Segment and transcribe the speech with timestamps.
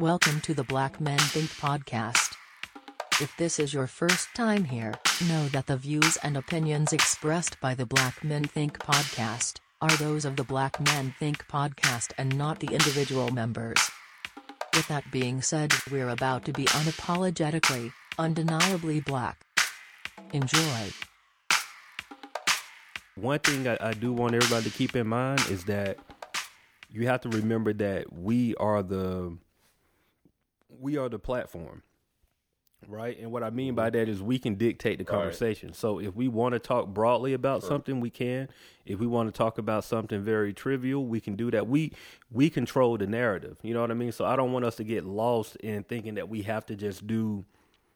[0.00, 2.36] Welcome to the Black Men Think podcast.
[3.20, 4.94] If this is your first time here,
[5.28, 10.24] know that the views and opinions expressed by the Black Men Think podcast are those
[10.24, 13.90] of the Black Men Think podcast and not the individual members.
[14.72, 19.44] With that being said, we're about to be unapologetically, undeniably black.
[20.32, 20.92] Enjoy.
[23.16, 25.98] One thing I, I do want everybody to keep in mind is that
[26.88, 29.36] you have to remember that we are the
[30.68, 31.82] we are the platform
[32.86, 33.18] right?
[33.18, 33.98] And what i mean by mm-hmm.
[33.98, 35.70] that is we can dictate the conversation.
[35.70, 35.76] Right.
[35.76, 37.70] so if we want to talk broadly about sure.
[37.70, 38.48] something we can.
[38.86, 41.66] If we want to talk about something very trivial we can do that.
[41.66, 41.92] We
[42.30, 43.58] we control the narrative.
[43.62, 44.12] You know what i mean?
[44.12, 47.06] So i don't want us to get lost in thinking that we have to just
[47.06, 47.44] do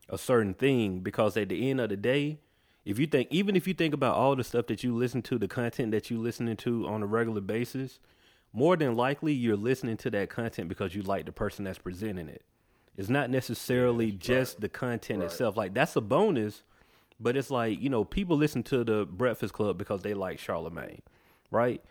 [0.08, 2.38] a certain thing because at the end of the day
[2.84, 5.38] if you think even if you think about all the stuff that you listen to
[5.38, 8.00] the content that you listening to on a regular basis
[8.52, 12.28] more than likely you're listening to that content because you like the person that's presenting
[12.28, 12.44] it
[12.96, 14.60] it's not necessarily yeah, just right.
[14.62, 15.26] the content right.
[15.30, 15.56] itself.
[15.56, 16.62] Like that's a bonus,
[17.18, 21.02] but it's like you know people listen to the Breakfast Club because they like Charlemagne,
[21.50, 21.82] right?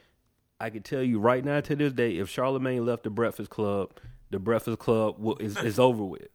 [0.60, 3.92] I can tell you right now to this day, if Charlemagne left the Breakfast Club,
[4.30, 6.28] the Breakfast Club will, is is over with.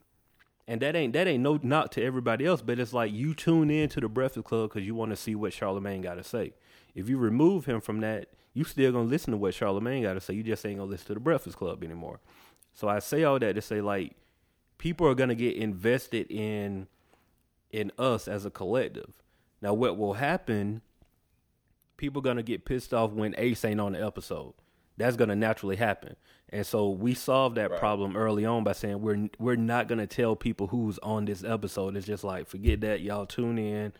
[0.68, 3.70] And that ain't that ain't no knock to everybody else, but it's like you tune
[3.70, 6.54] in to the Breakfast Club because you want to see what Charlemagne got to say.
[6.92, 10.20] If you remove him from that, you still gonna listen to what Charlemagne got to
[10.20, 10.34] say.
[10.34, 12.18] You just ain't gonna listen to the Breakfast Club anymore.
[12.74, 14.16] So I say all that to say like
[14.78, 16.86] people are going to get invested in
[17.70, 19.12] in us as a collective.
[19.60, 20.82] Now, what will happen?
[21.96, 24.54] People are going to get pissed off when Ace ain't on the episode.
[24.96, 26.16] That's going to naturally happen.
[26.50, 27.80] And so we solved that right.
[27.80, 31.42] problem early on by saying we're we're not going to tell people who's on this
[31.42, 31.96] episode.
[31.96, 33.92] It's just like forget that y'all tune in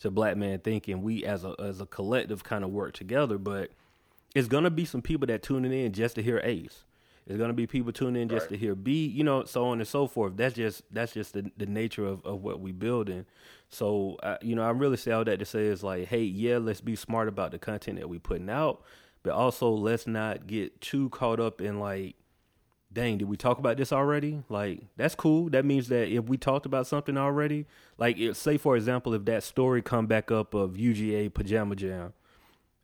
[0.00, 1.02] to Black Man Thinking.
[1.02, 3.70] We as a as a collective kind of work together, but
[4.34, 6.84] it's going to be some people that tuning in just to hear Ace.
[7.30, 8.50] There's gonna be people tuning in just right.
[8.50, 10.36] to hear B, you know, so on and so forth.
[10.36, 13.24] That's just that's just the, the nature of, of what we building.
[13.68, 16.58] So uh, you know, I really say all that to say is like, hey, yeah,
[16.58, 18.82] let's be smart about the content that we putting out,
[19.22, 22.16] but also let's not get too caught up in like,
[22.92, 24.42] dang, did we talk about this already?
[24.48, 25.50] Like that's cool.
[25.50, 27.66] That means that if we talked about something already,
[27.96, 32.12] like say for example, if that story come back up of UGA Pajama Jam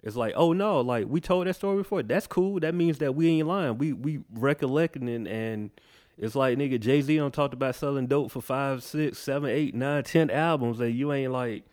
[0.07, 2.01] it's like, oh no, like we told that story before.
[2.01, 2.61] That's cool.
[2.61, 3.77] That means that we ain't lying.
[3.77, 5.71] We we recollecting and, and
[6.17, 9.75] it's like nigga Jay Z don't talked about selling dope for five, six, seven, eight,
[9.75, 11.65] nine, ten albums, and you ain't like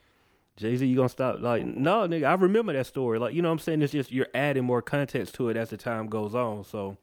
[0.57, 0.83] Jay Z.
[0.83, 1.41] You gonna stop?
[1.41, 2.23] Like no, nigga.
[2.23, 3.19] I remember that story.
[3.19, 3.83] Like you know what I'm saying.
[3.83, 6.63] It's just you're adding more context to it as the time goes on.
[6.63, 6.97] So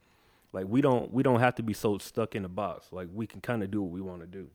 [0.53, 2.89] like we don't we don't have to be so stuck in a box.
[2.91, 4.49] Like we can kind of do what we want to do.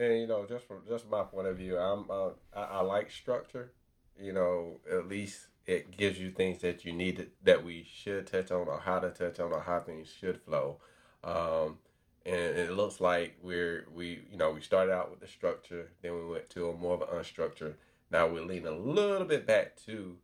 [0.00, 3.10] And you know, just from just my point of view, I'm uh, I, I, like
[3.10, 3.72] structure.
[4.18, 8.26] You know, at least it gives you things that you need to, that we should
[8.26, 10.78] touch on, or how to touch on, or how things should flow.
[11.22, 11.78] Um,
[12.24, 16.14] and it looks like we're we you know we started out with the structure, then
[16.14, 17.74] we went to a more of an unstructured.
[18.10, 20.16] Now we're leaning a little bit back to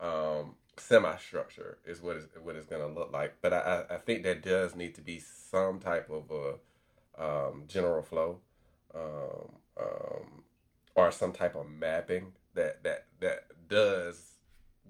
[0.00, 3.34] um, semi-structure is what is what it's going to look like.
[3.42, 8.02] But I, I think there does need to be some type of a um, general
[8.02, 8.38] flow
[8.94, 10.42] um, um,
[10.94, 14.34] or some type of mapping that that that does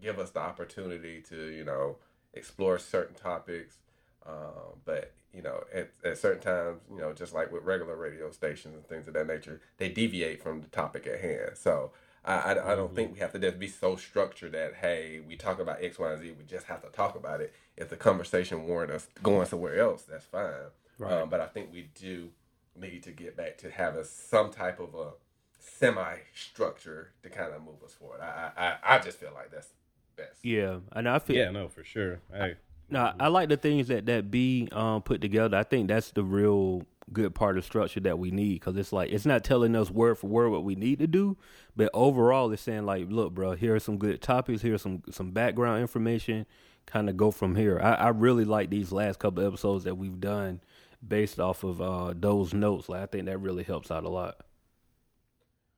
[0.01, 1.97] give us the opportunity to you know
[2.35, 3.79] explore certain topics
[4.27, 8.31] um, but you know at, at certain times you know just like with regular radio
[8.31, 11.91] stations and things of that nature they deviate from the topic at hand so
[12.25, 12.97] I, I, I don't mm-hmm.
[12.97, 16.11] think we have to just be so structured that hey we talk about X Y
[16.11, 19.47] and Z we just have to talk about it if the conversation warrant us going
[19.47, 20.53] somewhere else that's fine
[20.99, 21.13] right.
[21.13, 22.31] um, but I think we do
[22.77, 25.13] need to get back to having some type of a
[25.59, 28.21] semi structure to kind of move us forward.
[28.21, 29.69] I, I I just feel like that's
[30.17, 30.45] best.
[30.45, 32.21] Yeah, and I feel yeah, no, for sure.
[32.35, 32.55] I
[32.91, 35.57] no, I like the things that that B um put together.
[35.57, 39.11] I think that's the real good part of structure that we need because it's like
[39.11, 41.37] it's not telling us word for word what we need to do,
[41.77, 45.31] but overall it's saying like, look, bro, here are some good topics, here's some some
[45.33, 46.47] background information,
[46.87, 47.81] kind of go from here.
[47.81, 50.61] I, I really like these last couple episodes that we've done
[51.07, 52.89] based off of uh, those notes.
[52.89, 54.37] Like I think that really helps out a lot.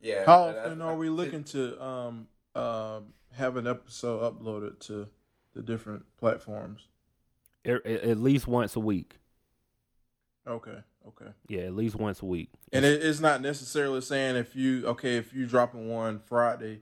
[0.00, 0.25] Yeah.
[0.26, 3.00] How often I, I, are we looking to um, uh,
[3.32, 5.08] have an episode uploaded to
[5.55, 6.82] the different platforms?
[7.64, 9.19] At, at least once a week.
[10.46, 10.78] Okay.
[11.08, 11.31] Okay.
[11.49, 12.50] Yeah, at least once a week.
[12.72, 16.81] And it's not necessarily saying if you okay if you dropping one Friday,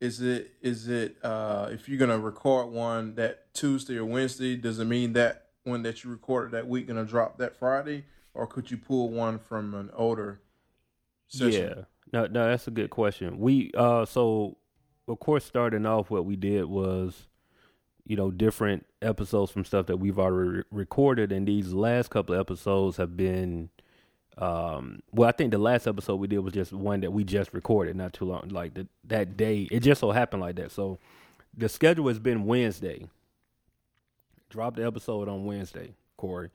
[0.00, 4.78] is it is it uh if you're gonna record one that Tuesday or Wednesday, does
[4.78, 8.04] it mean that one that you recorded that week gonna drop that Friday,
[8.34, 10.40] or could you pull one from an older
[11.28, 11.74] session?
[11.76, 13.38] Yeah, no, no, that's a good question.
[13.38, 14.56] We uh, so
[15.08, 17.28] of course, starting off, what we did was
[18.04, 22.34] you know, different episodes from stuff that we've already re- recorded, and these last couple
[22.34, 23.70] of episodes have been.
[24.38, 27.52] Um, well, I think the last episode we did was just one that we just
[27.52, 29.68] recorded not too long, like the, that day.
[29.70, 30.72] It just so happened like that.
[30.72, 30.98] So
[31.56, 33.06] the schedule has been Wednesday.
[34.52, 36.50] Drop the episode on Wednesday, Corey.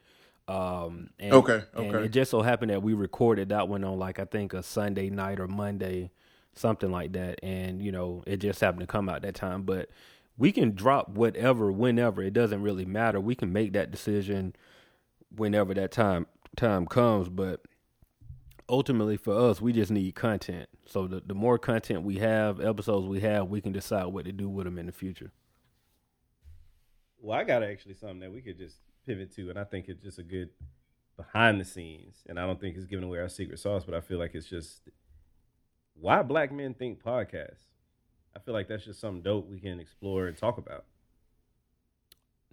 [0.47, 2.05] Um, and, Okay, and okay.
[2.05, 5.09] it just so happened that we recorded that one on like I think a Sunday
[5.09, 6.11] night or Monday,
[6.53, 7.39] something like that.
[7.43, 9.63] And you know, it just happened to come out that time.
[9.63, 9.89] But
[10.37, 12.21] we can drop whatever, whenever.
[12.21, 13.19] It doesn't really matter.
[13.19, 14.55] We can make that decision
[15.35, 17.29] whenever that time time comes.
[17.29, 17.61] But
[18.69, 20.69] ultimately, for us, we just need content.
[20.85, 24.31] So the the more content we have, episodes we have, we can decide what to
[24.31, 25.31] do with them in the future.
[27.27, 30.01] Well, I got actually something that we could just pivot to, and I think it's
[30.01, 30.47] just a good
[31.17, 32.23] behind the scenes.
[32.29, 34.47] And I don't think it's giving away our secret sauce, but I feel like it's
[34.47, 34.83] just
[35.99, 37.65] why black men think podcasts.
[38.33, 40.85] I feel like that's just something dope we can explore and talk about.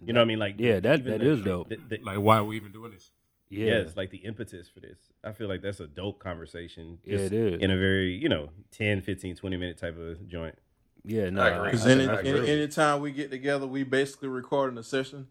[0.05, 0.39] You know what I mean?
[0.39, 1.69] Like, Yeah, that- even that the- is dope.
[1.69, 3.11] the- the- Like, why are we even doing this?
[3.47, 4.97] Yeah, Yes, like the impetus for this.
[5.23, 6.99] I feel like that's a dope conversation.
[7.05, 7.61] Yeah, it is.
[7.61, 10.57] In a very, you know, 10, 15, 20 minute type of joint.
[11.05, 11.29] Yeah.
[11.29, 11.67] No, I agree.
[11.71, 15.27] Because I- any, I any, anytime we get together, we basically record in a session.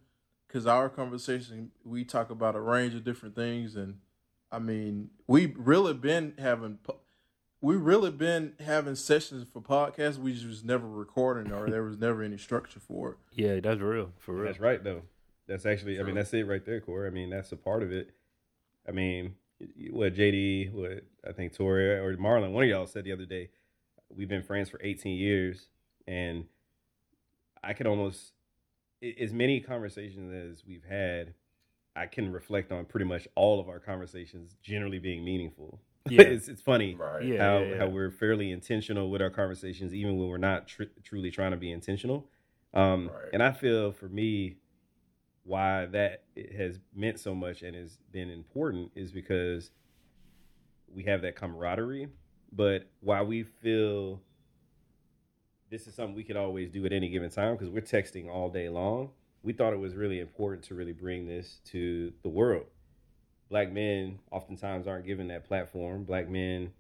[0.47, 3.97] Because our conversation, we talk about a range of different things, and
[4.53, 6.79] I mean, we really been having,
[7.61, 10.17] we really been having sessions for podcasts.
[10.17, 13.17] We just never recording, or there was never any structure for it.
[13.33, 14.45] yeah, that's real for real.
[14.45, 15.03] That's right, though.
[15.49, 17.09] That's actually, I mean, that's it right there, Corey.
[17.09, 18.11] I mean, that's a part of it.
[18.89, 19.35] I mean,
[19.91, 23.51] what JD, what I think Tori or Marlon, one of y'all said the other day,
[24.17, 25.69] we've been friends for 18 years,
[26.07, 26.45] and
[27.63, 28.33] I could almost,
[29.21, 31.35] as many conversations as we've had,
[31.97, 35.81] I can reflect on pretty much all of our conversations generally being meaningful.
[36.11, 36.21] Yeah.
[36.21, 37.25] it's, it's funny Right.
[37.25, 37.79] Yeah, how, yeah, yeah.
[37.79, 41.57] how we're fairly intentional with our conversations, even when we're not tr- truly trying to
[41.57, 42.29] be intentional.
[42.75, 43.31] Um, Right.
[43.33, 44.57] And I feel for me,
[45.45, 46.25] why that
[46.59, 49.71] has meant so much and has been important is because
[50.95, 52.09] we have that camaraderie.
[52.55, 54.21] But while we feel
[55.71, 58.49] this is something we could always do at any given time because we're texting all
[58.49, 59.11] day long,
[59.43, 62.67] we thought it was really important to really bring this to the world.
[63.51, 66.05] Black men oftentimes aren't given that platform.
[66.05, 66.73] Black men,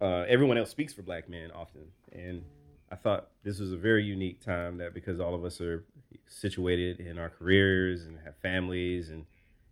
[0.00, 1.86] uh, everyone else speaks for black men often.
[2.12, 2.44] And
[2.90, 5.84] I thought this was a very unique time that because all of us are
[6.26, 9.24] situated in our careers and have families and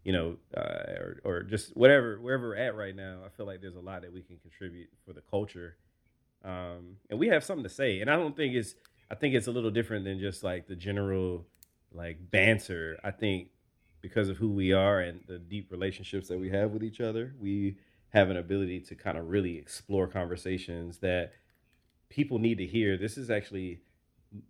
[0.04, 3.60] you know uh, or, or just whatever wherever we're at right now i feel like
[3.60, 5.76] there's a lot that we can contribute for the culture.
[6.44, 8.00] Um, and we have something to say.
[8.00, 8.75] And i don't think it's
[9.10, 11.46] i think it's a little different than just like the general
[11.94, 12.99] like banter.
[13.04, 13.49] I think
[14.00, 17.34] because of who we are and the deep relationships that we have with each other
[17.38, 17.76] we
[18.12, 21.32] have an ability to kind of really explore conversations that
[22.10, 22.98] people need to hear.
[22.98, 23.81] This is actually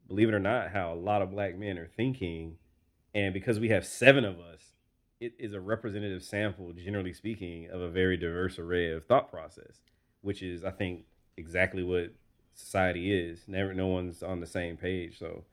[0.09, 2.57] believe it or not how a lot of black men are thinking.
[3.15, 4.72] And because we have seven of us
[5.23, 9.81] it is a representative sample generally speaking of a very diverse array of thought process
[10.21, 11.05] which is i think
[11.37, 12.13] exactly what
[12.55, 13.45] society is.
[13.47, 15.19] Never no one's on the same page.
[15.19, 15.45] So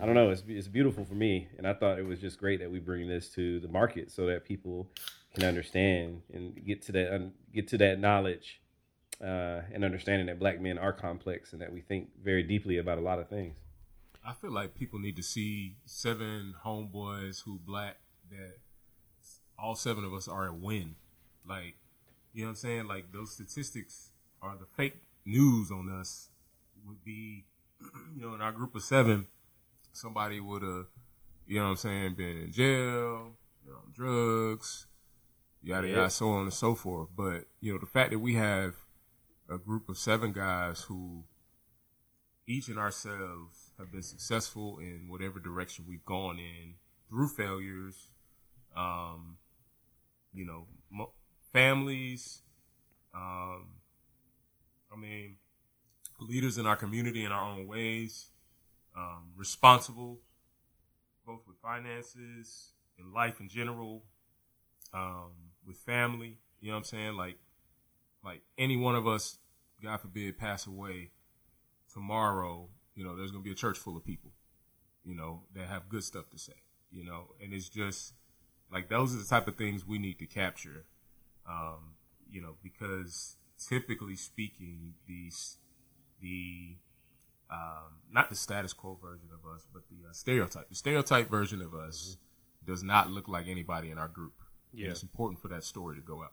[0.00, 0.30] i don't know.
[0.30, 3.08] It's, it's beautiful for me and i thought it was just great that we bring
[3.08, 4.86] this to the market so that people
[5.34, 8.60] can understand and get to that get to that knowledge
[9.20, 12.98] uh, and understanding that black men are complex and that we think very deeply about
[12.98, 13.56] a lot of things.
[14.24, 17.96] I feel like people need to see seven homeboys who black
[18.30, 18.58] that
[19.62, 20.96] all seven of us are a win.
[21.48, 21.76] Like,
[22.34, 22.88] you know what I'm saying?
[22.88, 24.10] Like those statistics
[24.42, 26.28] are the fake news on us
[26.86, 27.44] would be,
[28.16, 29.26] you know, in our group of seven,
[29.92, 30.86] somebody would have,
[31.46, 34.86] you know what I'm saying, been in jail, you know, drugs,
[35.62, 35.96] yada Yeah.
[35.96, 37.08] yada, so on and so forth.
[37.16, 38.74] But you know, the fact that we have
[39.48, 41.24] a group of seven guys who
[42.46, 46.74] each in ourselves have been successful in whatever direction we've gone in
[47.08, 48.08] through failures,
[48.76, 49.36] um,
[50.32, 51.12] you know, mo-
[51.52, 52.42] families,
[53.14, 53.66] um,
[54.92, 55.36] I mean,
[56.20, 58.30] leaders in our community in our own ways,
[58.96, 60.20] um, responsible,
[61.26, 64.04] both with finances and life in general,
[64.92, 65.32] um,
[65.66, 66.38] with family.
[66.60, 67.14] You know what I'm saying?
[67.14, 67.38] Like,
[68.24, 69.38] like any one of us,
[69.82, 71.10] God forbid, pass away
[71.92, 72.68] tomorrow.
[72.94, 74.30] You know, there's gonna be a church full of people,
[75.04, 76.52] you know, that have good stuff to say.
[76.90, 78.12] You know, and it's just
[78.72, 80.84] like those are the type of things we need to capture.
[81.48, 81.94] Um,
[82.30, 83.36] you know, because
[83.68, 85.58] typically speaking, these
[86.20, 86.76] the
[87.50, 90.68] um, not the status quo version of us, but the uh, stereotype.
[90.70, 92.16] The stereotype version of us
[92.64, 94.32] does not look like anybody in our group.
[94.72, 96.32] Yeah, it's important for that story to go out.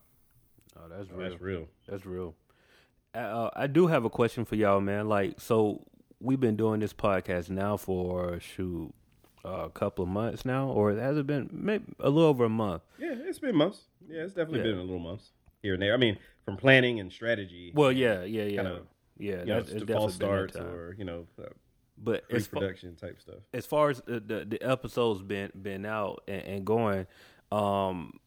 [0.76, 1.28] Oh, that's Oh, real.
[1.30, 2.34] that's real That's real.
[3.12, 5.08] Uh, I do have a question for y'all, man.
[5.08, 5.84] Like, so
[6.20, 8.94] we've been doing this podcast now for shoot
[9.44, 12.82] a couple of months now, or has it been maybe a little over a month?
[12.98, 13.82] Yeah, it's been months.
[14.08, 14.74] Yeah, it's definitely Yeah.
[14.74, 15.30] been a little months
[15.62, 15.94] here and there.
[15.94, 17.72] I mean, from planning and strategy.
[17.74, 18.82] Well, yeah, yeah, yeah, Kinda,
[19.18, 19.30] yeah.
[19.30, 21.46] you know, that's- it's to fall definitely been that starts or you know, uh,
[22.02, 23.36] but as pre-production type stuff.
[23.52, 27.06] as far as the, the, the episodes been been out and, and going,
[27.52, 28.18] um,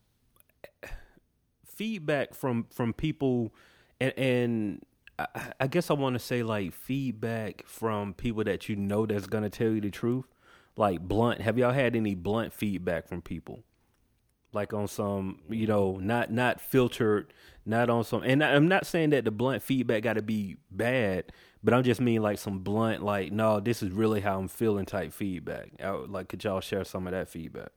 [1.66, 3.54] feedback from from people,
[4.00, 4.86] and, and
[5.20, 5.28] I,
[5.62, 9.50] I guess I want to say like feedback from people that you know that's gonna
[9.50, 10.26] tell you the truth,
[10.78, 11.42] like blunt.
[11.42, 13.64] Have y'all had any blunt feedback from people?
[14.54, 17.34] Like on some, you know, not not filtered,
[17.66, 18.24] not on some.
[18.24, 21.32] And I- I'm not saying that the blunt feedback got to be bad,
[21.64, 24.86] but I'm just mean like some blunt, like, no, this is really how I'm feeling
[24.86, 25.72] type feedback.
[25.84, 27.70] I like, could y'all share some of that feedback?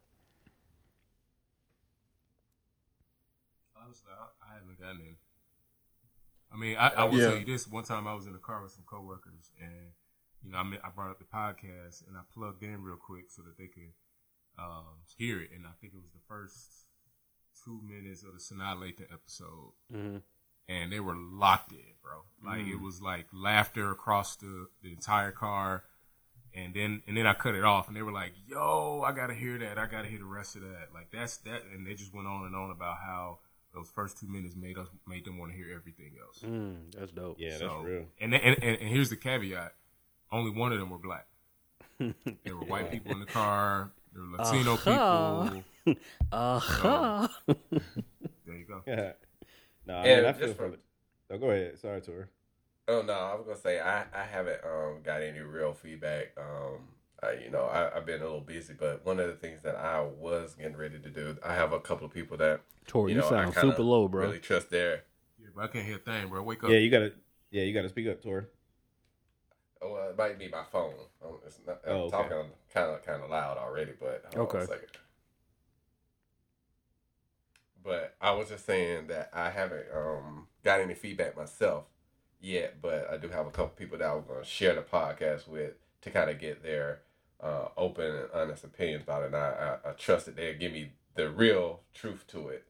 [3.77, 5.19] Honestly, I, I haven't gotten any.
[6.53, 7.27] I mean, I, I will Yeah.
[7.27, 7.67] tell you this.
[7.69, 9.93] One time I was in the car with some coworkers, and
[10.47, 13.25] you know, I mean, I brought up the podcast, and I plugged in real quick
[13.31, 13.93] so that they could
[14.59, 15.51] um, hear it.
[15.55, 16.87] And I think it was the first
[17.65, 20.19] two minutes of the Sanaa Lathan episode, Mm-hmm.
[20.69, 22.23] and they were locked in, bro.
[22.49, 25.83] Like it was like laughter across the, the entire car.
[26.55, 29.35] And then and then I cut it off, and they were like, "Yo, I gotta
[29.35, 29.77] hear that.
[29.77, 32.47] I gotta hear the rest of that." Like that's that, and they just went on
[32.47, 33.41] and on about how
[33.75, 36.39] those first two minutes made us made them want to hear everything else.
[36.43, 37.37] Mm, that's dope.
[37.39, 38.07] Yeah, So- that's real.
[38.23, 39.75] And, and and and here's the caveat:
[40.33, 41.27] only one of them were black.
[41.99, 43.91] there were white people in the car.
[44.13, 45.51] There were Latino Uh-huh.
[45.85, 46.05] people.
[46.33, 47.29] Uh-huh.
[47.47, 48.83] There you go.
[48.87, 49.13] Yeah.
[49.87, 50.81] no, I, And mean, I feel for from- it.
[51.31, 51.79] Oh, go ahead.
[51.79, 52.29] Sorry, Tor.
[52.89, 56.33] Oh no, I was gonna say I, I haven't um got any real feedback.
[56.39, 56.83] Um,
[57.21, 59.75] I, you know I, I've been a little busy, but one of the things that
[59.75, 63.19] I was getting ready to do, I have a couple of people that Tori, you,
[63.19, 64.27] know, sound kinda super low, bro.
[64.27, 65.03] Really trust their.
[65.41, 66.43] Yeah, but I can't hear a thing, bro.
[66.45, 66.71] Wake up.
[66.71, 67.13] Yeah, you gotta.
[67.51, 68.49] Yeah, you gotta speak up, Tor.
[69.87, 70.95] Oh, well, it might be my phone.
[71.47, 72.11] It's not, I'm Oh, okay.
[72.11, 74.73] talking kind of kind of loud already, but hold on a Okay.
[74.73, 74.89] second.
[77.83, 81.85] But I was just saying that I haven't um, got any feedback myself
[82.41, 85.47] yet, but I do have a couple people that I'm going to share the podcast
[85.47, 87.03] with to kind of get their
[87.41, 89.27] uh, open and honest opinions about it.
[89.27, 92.65] And I, I, I trust that they'll give me the real truth to it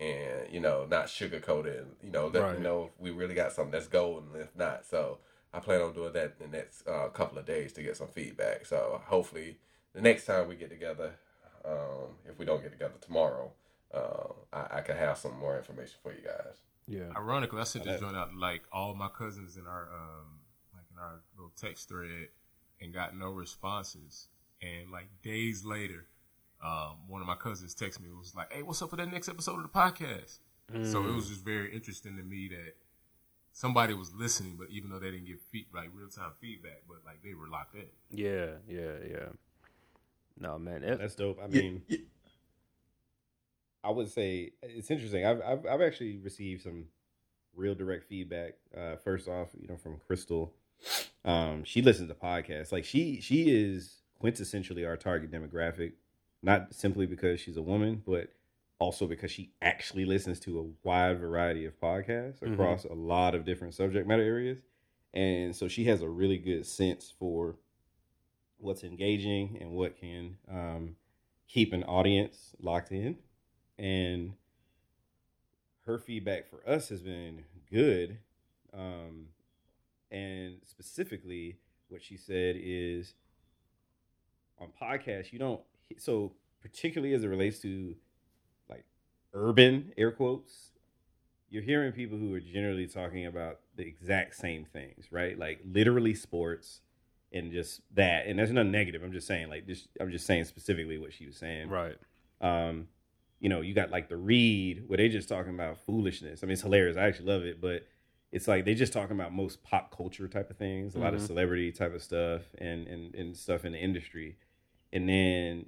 [0.00, 2.56] and, you know, not sugarcoat it and, you know, let Right.
[2.56, 4.86] me know if we really got something that's gold and if not.
[4.86, 5.18] So
[5.54, 8.08] I plan on doing that in the next uh, couple of days to get some
[8.08, 8.66] feedback.
[8.66, 9.58] So hopefully
[9.94, 11.12] the next time we get together,
[11.64, 13.52] um, if we don't get together tomorrow,
[13.94, 16.62] uh, I, I can have some more information for you guys.
[16.86, 17.16] Yeah.
[17.16, 20.40] Ironically, I sent this joint out like all my cousins in our um
[20.74, 22.28] like in our little text thread
[22.80, 24.28] and got no responses.
[24.62, 26.06] And like days later,
[26.64, 29.12] um, one of my cousins texted me and was like, "Hey, what's up with that
[29.12, 30.38] next episode of the podcast?"
[30.84, 32.74] So it was just very interesting to me that
[33.52, 36.98] somebody was listening, but even though they didn't give feed, like real time feedback, but
[37.04, 37.86] like they were locked in.
[38.10, 39.28] Yeah, yeah, yeah.
[40.38, 40.82] No, man.
[40.82, 41.38] It, That's dope.
[41.42, 41.98] I Yeah, mean, yeah.
[43.84, 45.24] I would say it's interesting.
[45.26, 46.86] I've I've, I've actually received some
[47.54, 48.54] real direct feedback.
[48.76, 50.52] Uh, first off, you know, from Crystal.
[51.24, 52.72] Um, she listens to podcasts.
[52.72, 55.92] Like she she is quintessentially our target demographic,
[56.42, 58.32] not simply because she's a woman, but
[58.82, 62.52] also because she actually listens to a wide variety of podcasts Mhm.
[62.52, 64.58] across a lot of different subject matter areas.
[65.14, 67.56] And so she has a really good sense for
[68.58, 70.96] what's engaging and what can um,
[71.46, 73.18] keep an audience locked in.
[73.78, 74.34] And
[75.86, 78.18] her feedback for us has been good.
[78.72, 79.28] Um,
[80.10, 81.58] and specifically,
[81.88, 83.14] what she said is
[84.58, 85.60] on podcasts, you don't,
[85.98, 87.96] so particularly as it relates to
[89.34, 90.72] urban air quotes,
[91.50, 95.38] you're hearing people who are generally talking about the exact same things, right?
[95.38, 96.80] Like literally sports
[97.32, 98.26] and just that.
[98.26, 99.02] And there's nothing negative.
[99.02, 101.96] I'm just saying, like, just, I'm just saying specifically what she was saying right.
[102.40, 102.88] um,
[103.40, 106.42] you know, you got like the read where they just talking about foolishness.
[106.42, 106.96] I mean, it's hilarious.
[106.96, 107.86] I actually love it, but
[108.30, 111.20] it's like they just talking about most pop culture type of things, a lot of
[111.20, 111.26] Mhm.
[111.26, 114.36] celebrity type of stuff, and and and stuff in the industry,
[114.92, 115.66] and then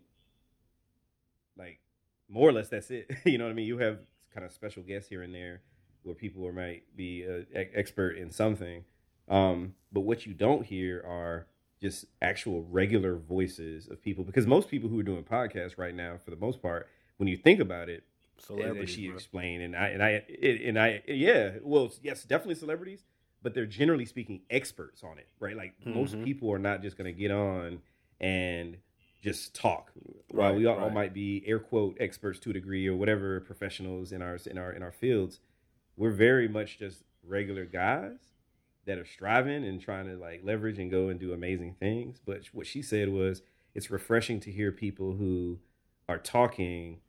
[1.57, 1.81] like
[2.29, 3.11] more or less that's it.
[3.25, 3.67] you know what I mean?
[3.67, 3.99] You have
[4.33, 5.63] kind of special guests here and there
[6.03, 8.85] where people might be an expert in something,
[9.29, 11.47] um, but what you don't hear are
[11.81, 16.19] just actual regular voices of people because most people who are doing podcasts right now,
[16.23, 18.05] for the most part, when you think about it,
[18.39, 19.15] Celebrities, she bro.
[19.15, 23.05] explained, and I and I it, and I yeah, well, yes, definitely celebrities,
[23.43, 25.57] but they're generally speaking experts on it, right?
[25.57, 26.25] Like most Mhm.
[26.25, 27.81] people are not just going to get on
[28.21, 28.77] and
[29.25, 29.93] just talk.
[30.31, 30.95] While Right, we all, all right.
[30.95, 34.73] might be air quote experts to a degree or whatever professionals in our in our
[34.73, 35.41] in our fields,
[35.97, 38.19] we're very much just regular guys
[38.87, 42.21] that are striving and trying to like leverage and go and do amazing things.
[42.25, 43.43] But what she said was,
[43.75, 45.59] it's refreshing to hear people who
[46.09, 47.01] are talking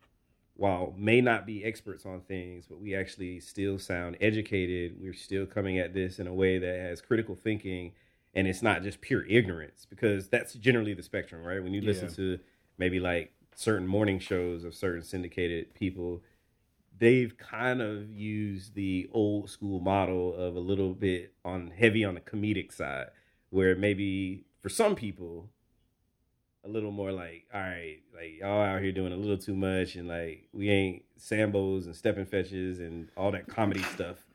[0.54, 4.96] while may not be experts on things, but we actually still sound educated.
[5.00, 7.92] We're still coming at this in a way that has critical thinking
[8.36, 11.62] and it's not just pure ignorance because that's generally the spectrum, right?
[11.62, 12.14] When you listen Yeah.
[12.16, 12.38] to
[12.78, 16.22] maybe like certain morning shows of certain syndicated people,
[16.98, 22.14] they've kind of used the old school model of a little bit on heavy on
[22.14, 23.08] the comedic side,
[23.50, 25.48] where maybe for some people,
[26.62, 29.94] a little more like, all right, like y'all out here doing a little too much,
[29.94, 34.25] and like we ain't Sambos and Stepin Fetchits and all that comedy stuff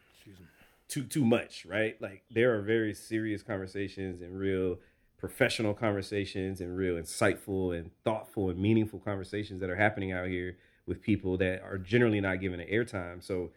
[0.92, 2.00] too too much, right?
[2.02, 4.78] Like there are very serious conversations and real
[5.18, 10.58] professional conversations and real insightful and thoughtful and meaningful conversations that are happening out here
[10.86, 13.24] with people that are generally not given an airtime.
[13.24, 13.52] So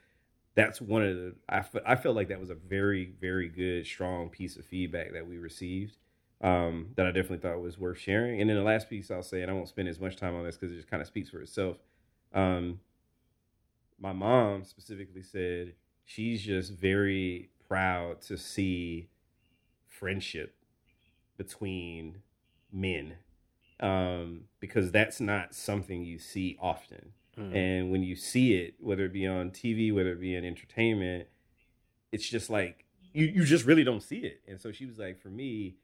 [0.55, 4.29] that's one of the I, I felt like that was a very very good strong
[4.29, 5.97] piece of feedback that we received
[6.41, 8.41] um, that I definitely thought was worth sharing.
[8.41, 10.45] And then the last piece I'll say, and I won't spend as much time on
[10.45, 11.79] this because it just kind of speaks for itself.
[12.33, 12.79] Um,
[13.99, 15.73] my mom specifically said
[16.05, 19.09] she's just very proud to see
[19.87, 20.55] friendship
[21.37, 22.19] between
[22.73, 23.15] men
[23.81, 27.13] um, because that's not something you see often.
[27.39, 27.55] Mm.
[27.55, 31.27] And when you see it, whether it be on TV, whether it be in entertainment,
[32.13, 34.43] it's just like you, you just really don't see it.
[34.47, 35.77] And so she was like, for me,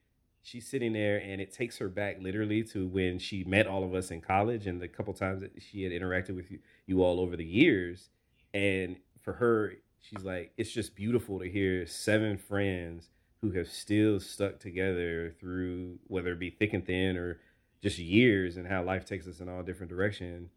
[0.43, 3.95] she's sitting there and it takes her back literally to when she met all of
[3.95, 7.21] us in college and the couple times that she had interacted with you, you all
[7.21, 8.11] over the years.
[8.55, 13.09] And for her, she's like, it's just beautiful to hear seven friends
[13.41, 17.41] who have still stuck together through whether it be thick and thin or
[17.83, 20.51] just years and how life takes us in all different directions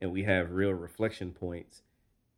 [0.00, 1.82] and we have real reflection points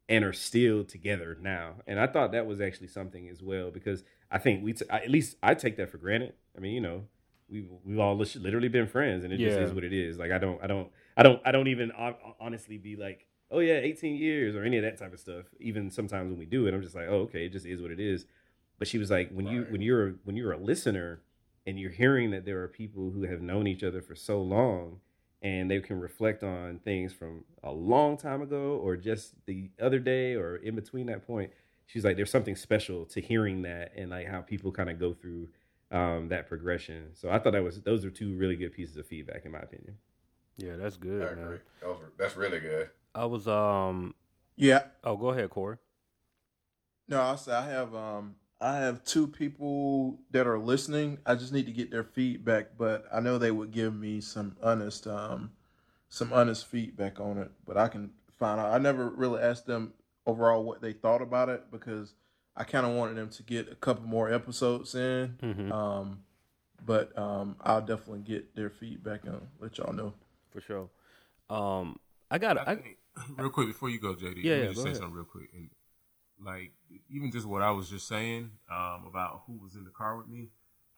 [0.08, 1.74] and are still together now.
[1.86, 4.98] And I thought that was actually something as well because I think we, t- I,
[4.98, 6.34] at least I take that for granted.
[6.56, 7.04] I mean, you know,
[7.48, 10.18] we've we've all literally been friends, and it just is what it is.
[10.18, 11.92] Like I don't, I don't, I don't, I don't even
[12.40, 15.46] honestly be like, oh yeah, eighteen years or any of that type of stuff.
[15.60, 17.90] Even sometimes when we do it, I'm just like, oh okay, it just is what
[17.90, 18.26] it is.
[18.78, 21.20] But she was like, when you when you're when you're a listener
[21.66, 24.98] and you're hearing that there are people who have known each other for so long
[25.42, 29.98] and they can reflect on things from a long time ago or just the other
[30.00, 31.52] day or in between that point
[31.86, 35.12] she's like there's something special to hearing that and like how people kind of go
[35.14, 35.48] through
[35.92, 39.06] um, that progression so i thought that was those are two really good pieces of
[39.06, 39.96] feedback in my opinion
[40.58, 41.44] Yeah, that's I good, agree.
[41.44, 41.60] man.
[41.80, 42.90] Those were, that's really good.
[43.14, 44.14] I was um.
[44.56, 44.84] Yeah.
[45.04, 45.78] Oh, go ahead, Corey.
[47.08, 51.18] No, I say I have um I have two people that are listening.
[51.26, 54.56] I just need to get their feedback, but I know they would give me some
[54.62, 55.50] honest um
[56.08, 57.50] some honest feedback on it.
[57.66, 58.72] But I can find out.
[58.72, 59.92] I never really asked them
[60.26, 62.14] overall what they thought about it because
[62.56, 65.36] I kind of wanted them to get a couple more episodes in.
[65.42, 65.72] Mhm.
[65.72, 66.20] Um,
[66.84, 70.14] but um, I'll definitely get their feedback and let y'all know.
[70.50, 70.88] For sure.
[71.48, 71.98] Um,
[72.30, 72.58] I got.
[72.58, 72.98] I I, think,
[73.36, 74.42] real quick before you go, JD.
[74.42, 74.96] Yeah, let me yeah, just say ahead.
[74.96, 75.50] something real quick.
[75.54, 75.70] And
[76.44, 76.72] like
[77.10, 80.28] even just what I was just saying um, about who was in the car with
[80.28, 80.48] me,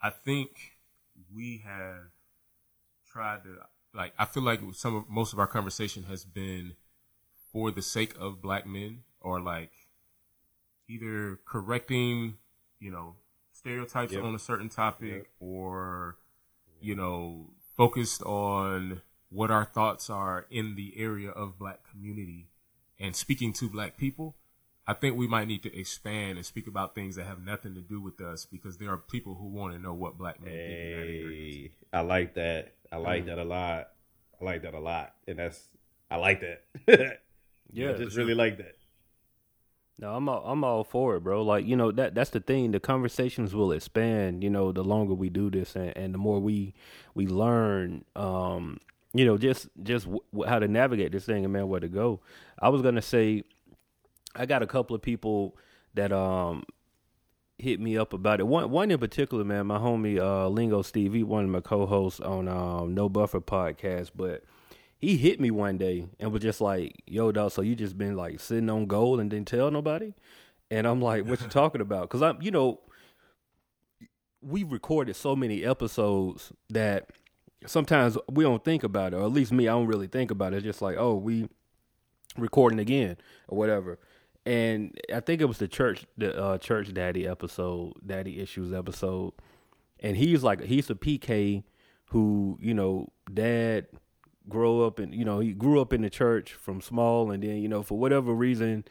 [0.00, 0.78] I think
[1.34, 2.10] we have
[3.10, 3.56] tried to
[3.94, 4.12] like.
[4.18, 6.74] I feel like some of most of our conversation has been
[7.52, 9.72] for the sake of black men, or like
[10.88, 12.34] either correcting,
[12.80, 13.16] you know,
[13.52, 14.22] stereotypes Yep.
[14.22, 15.26] on a certain topic, Yep.
[15.40, 16.16] or
[16.80, 19.00] you know, focused on
[19.34, 22.46] what our thoughts are in the area of black community
[23.00, 24.36] and speaking to black people.
[24.86, 27.80] I think we might need to expand and speak about things that have nothing to
[27.80, 30.62] do with us because there are people who want to know what black men think
[30.62, 33.26] in hey i like that i like Mm.
[33.28, 33.88] that a lot
[34.40, 35.68] i like that a lot and that's
[36.10, 36.64] i like that
[37.72, 38.24] Yeah, i for just sure.
[38.24, 38.76] really like that
[39.98, 41.42] No, I'm all, I'm all for it, bro.
[41.42, 42.72] Like you know that that's the thing.
[42.72, 44.42] The conversations will expand.
[44.44, 46.74] You know, the longer we do this, and, and the more we
[47.14, 48.04] we learn.
[48.16, 48.80] Um,
[49.14, 52.20] you know, just just w- how to navigate this thing and man, where to go.
[52.58, 53.44] I was gonna say,
[54.34, 55.56] I got a couple of people
[55.94, 56.64] that um
[57.58, 58.46] hit me up about it.
[58.46, 62.20] One one in particular, man, my homie uh Lingo Steve, he one of my co-hosts
[62.20, 64.42] on um No Buffer podcast, but
[64.98, 68.16] he hit me one day and was just like, "Yo, dog, so you just been
[68.16, 70.14] like sitting on gold and didn't tell nobody?"
[70.70, 72.80] And I'm like, "What you talking about?" Because I'm, you know,
[74.40, 77.10] we recorded so many episodes that
[77.66, 80.52] sometimes we don't think about it, or at least me, I don't really think about
[80.52, 80.56] it.
[80.56, 81.48] It's just like, oh, we
[82.36, 83.16] recording again
[83.48, 83.98] or whatever.
[84.46, 89.32] And I think it was the church, the uh, church daddy episode, daddy issues episode,
[90.00, 91.62] and he's like, he's a PK
[92.06, 93.86] who, you know, dad
[94.48, 97.56] grow up in, you know, he grew up in the church from small, and then,
[97.56, 98.84] you know, for whatever reason,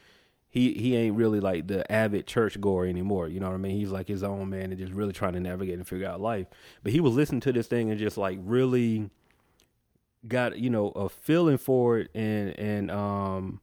[0.53, 3.27] he he ain't really like the avid church goer anymore.
[3.27, 3.75] You know what I mean?
[3.75, 6.45] He's like his own man and just really trying to navigate and figure out life.
[6.83, 9.09] But he was listening to this thing and just like really
[10.27, 13.61] got you know a feeling for it, and and um,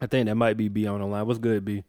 [0.00, 1.26] I think that might be B on the line.
[1.26, 1.84] What's good, B?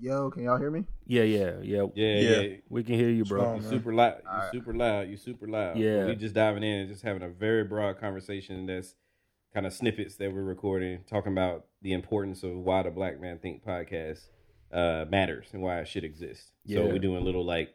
[0.00, 0.84] Yo, can y'all hear me?
[1.06, 1.86] Yeah, yeah, yeah.
[1.94, 2.40] Yeah, Yeah.
[2.40, 2.56] yeah.
[2.68, 3.42] We can hear you, bro.
[3.42, 3.70] Strong, You man.
[3.70, 4.16] super loud.
[4.24, 4.52] You Alright.
[4.52, 5.08] super loud.
[5.08, 5.76] You super loud.
[5.78, 6.06] Yeah.
[6.06, 8.96] We just diving in and just having a very broad conversation that's
[9.54, 13.38] kind of snippets that we're recording, talking about the importance of why the Black Man
[13.38, 14.28] Think podcast
[14.72, 16.52] uh, matters and why it should exist.
[16.68, 17.74] So we're doing little like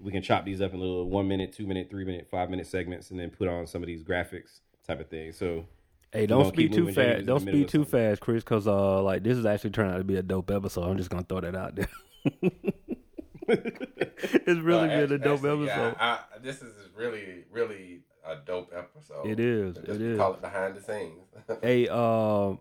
[0.00, 2.66] we can chop these up in little one minute, two minute, three minute, five minute
[2.66, 5.32] segments, and then put on some of these graphics type of thing.
[5.32, 5.64] So
[6.12, 7.26] Hey, don't speak too moving, Jamie was fast.
[7.26, 7.90] Don't the speak too something.
[7.90, 10.84] fast, Chris, because uh, like this is actually turning out to be a dope episode.
[10.84, 11.88] I'm just gonna throw that out there.
[13.48, 15.94] it's really Uh, been a dope actually, episode.
[15.98, 19.26] yeah, I, this is really, really a dope episode.
[19.26, 20.18] It is, Just it is.
[20.18, 21.28] Call it behind the scenes.
[21.62, 22.54] Hey, uh,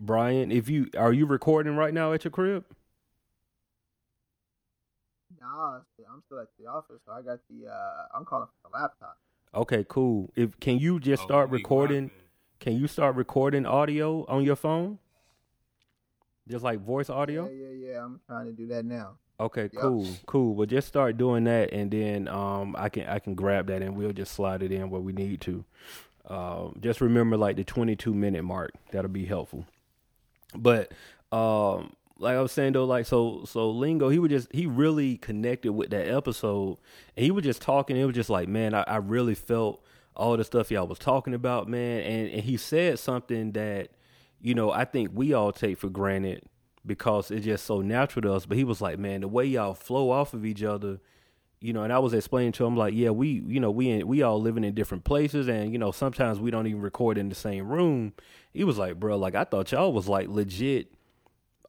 [0.00, 2.64] Brian, if you are you recording right now at your crib?
[5.40, 5.76] Nah,
[6.10, 7.68] I'm still at the office, so I got the.
[7.70, 9.18] uh I'm calling from the laptop.
[9.54, 10.30] Okay, cool.
[10.34, 12.04] If can you just Oh, start recording?
[12.04, 12.20] rocking.
[12.60, 14.98] Can you start recording audio on your phone?
[16.48, 17.48] Just like voice audio?
[17.48, 18.04] Yeah, yeah, yeah.
[18.04, 19.16] I'm trying to do that now.
[19.40, 19.72] Okay, Yep.
[19.82, 20.54] cool, cool.
[20.54, 23.96] Well, just start doing that, and then um, I can I can grab that, and
[23.96, 25.64] we'll just slide it in where we need to.
[26.28, 28.72] Um, just remember like the 22 minute mark.
[28.92, 29.66] That'll be helpful.
[30.54, 30.92] But
[31.32, 35.16] um, like I was saying though, like so so Lingo, he was just he really
[35.18, 36.78] connected with that episode,
[37.16, 37.96] and he was just talking.
[37.96, 39.82] It was just like, man, I, I really felt
[40.16, 43.88] all the stuff y'all was talking about, man, and and he said something that
[44.40, 46.42] you know I think we all take for granted
[46.86, 48.46] because it's just so natural to us.
[48.46, 51.00] But he was like, man, the way y'all flow off of each other,
[51.60, 51.82] you know.
[51.82, 54.40] And I was explaining to him like, yeah, we, you know, we in, we all
[54.40, 57.68] living in different places, and you know, sometimes we don't even record in the same
[57.68, 58.12] room.
[58.52, 60.92] He was like, bro, like I thought y'all was like legit.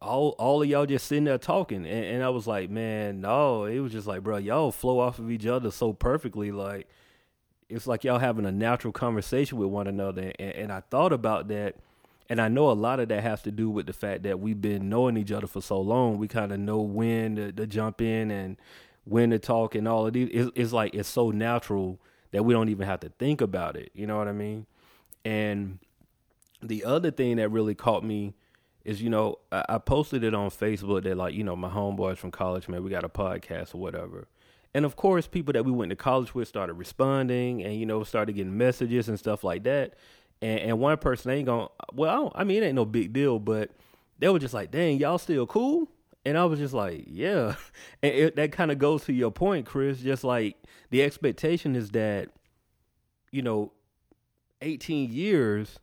[0.01, 3.65] All all of y'all just sitting there talking, and, and I was like, man, no.
[3.65, 6.87] It was just like, bro, y'all flow off of each other so perfectly, like
[7.69, 10.31] it's like y'all having a natural conversation with one another.
[10.39, 11.77] And, and I thought about that.
[12.29, 14.59] And I know a lot of that has to do with the fact that we've
[14.59, 16.17] been knowing each other for so long.
[16.17, 18.57] We kind of know when to, to jump in and
[19.03, 20.29] when to talk and all of these.
[20.31, 21.99] It's, it's like it's so natural
[22.31, 23.91] that we don't even have to think about it.
[23.93, 24.65] You know what I mean?
[25.23, 25.79] And
[26.61, 28.33] the other thing that really caught me
[28.83, 32.17] is, you know, I, I posted it on Facebook that, like, you know, my homeboys
[32.17, 34.27] from college, man, we got a podcast or whatever.
[34.73, 38.03] And of course, people that we went to college with started responding and, you know,
[38.03, 39.93] started getting messages and stuff like that.
[40.41, 43.13] And, and one person ain't going, well, I, don't- I mean, it ain't no big
[43.13, 43.71] deal, but
[44.19, 45.89] they were just like, dang, y'all still cool?
[46.25, 47.55] And I was just like, yeah.
[48.03, 49.99] And it, that kind of goes to your point, Chris.
[49.99, 50.57] Just like
[50.89, 52.29] the expectation is that,
[53.31, 53.71] you know,
[54.61, 55.79] 18 years,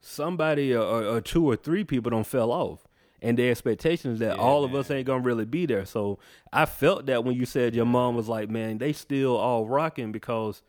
[0.00, 2.86] somebody or, or, two or three people don't fell off.
[3.22, 5.86] And the expectation is that Yeah, all of us ain't gonna really be there.
[5.86, 6.18] So
[6.52, 10.12] I felt that when you said your mom was like, man, they still all rocking
[10.12, 10.62] because,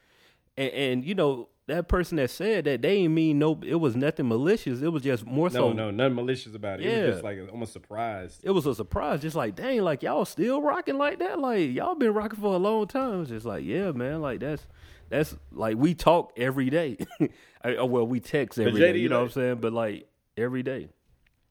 [0.58, 3.96] and, and you know, that person that said that they ain't mean no, it was
[3.96, 4.82] nothing malicious.
[4.82, 6.86] It was just more no, so, no, no, nothing malicious about it.
[6.86, 7.06] It Yeah.
[7.06, 8.42] was just like almost surprised.
[8.44, 9.22] it was a surprise.
[9.22, 11.40] Just like, dang, like y'all still rocking like that.
[11.40, 13.22] Like y'all been rocking for a long time.
[13.22, 14.68] It's just like, yeah, man, like that's
[15.10, 16.98] that's like we talk every day.
[17.64, 18.94] I, oh, well, we text every day.
[18.94, 19.56] JD, You know what I'm saying?
[19.56, 20.90] But like every day.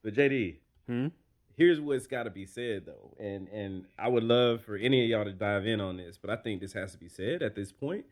[0.03, 0.55] But JD,
[0.87, 1.07] Hmm?
[1.57, 5.09] here's what's got to be said though, and and I would love for any of
[5.09, 7.55] y'all to dive in on this, but I think this has to be said at
[7.55, 8.05] this point.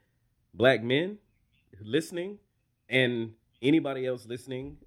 [0.53, 1.17] Black men
[1.81, 2.39] listening,
[2.89, 4.77] and anybody else listening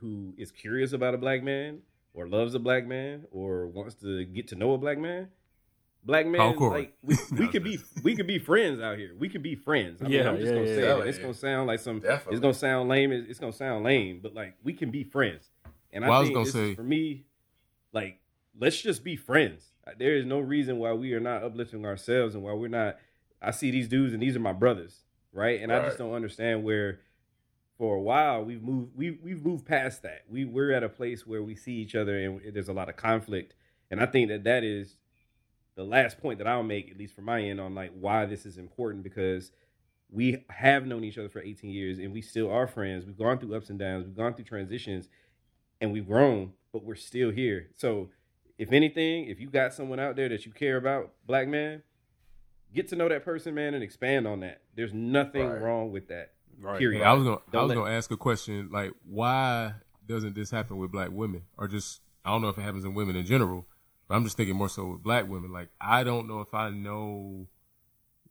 [0.00, 1.78] who is curious about a black man
[2.14, 5.28] or loves a black man or wants to get to know a black man.
[6.04, 9.10] Black man, Paul like we, we could be, we could be friends out here.
[9.18, 10.00] We could be friends.
[10.00, 10.98] I mean, Yeah, I'm just yeah, gonna yeah, say yeah.
[11.00, 11.06] it.
[11.08, 11.98] It's gonna sound like some.
[11.98, 12.32] Definitely.
[12.34, 13.10] It's gonna sound lame.
[13.12, 15.50] It's, it's gonna sound lame, but like we can be friends.
[15.92, 17.24] And Well, I I was think gonna say- for me,
[17.92, 18.20] like
[18.58, 19.64] let's just be friends.
[19.98, 22.98] There is no reason why we are not uplifting ourselves and why we're not.
[23.42, 25.00] I see these dudes and these are my brothers,
[25.36, 25.60] right?
[25.60, 27.00] And I just don't understand where,
[27.78, 28.96] for a while, we've moved.
[28.96, 30.22] We we've moved past that.
[30.28, 32.96] We we're at a place where we see each other and there's a lot of
[32.96, 33.54] conflict.
[33.90, 34.96] And I think that that is
[35.76, 38.46] the last point that I'll make, at least from my end, on like why this
[38.46, 39.52] is important because
[40.10, 43.04] we have known each other for 18 years and we still are friends.
[43.04, 44.06] We've gone through ups and downs.
[44.06, 45.08] We've gone through transitions
[45.80, 47.68] and we've grown, but we're still here.
[47.76, 48.10] So,
[48.58, 51.82] if anything, if you got someone out there that you care about, black man,
[52.76, 54.60] get to know that person, man, and expand on that.
[54.76, 55.60] There's nothing Right.
[55.60, 56.32] wrong with that.
[56.60, 56.78] Right.
[56.78, 57.00] Period.
[57.00, 59.74] Yeah, I was gonna I Don't was gonna ask a question like why
[60.06, 62.94] doesn't this happen with black women or just I don't know if it happens in
[62.94, 63.66] women in general,
[64.08, 65.52] but I'm just thinking more so with black women.
[65.52, 67.48] Like I don't know if I know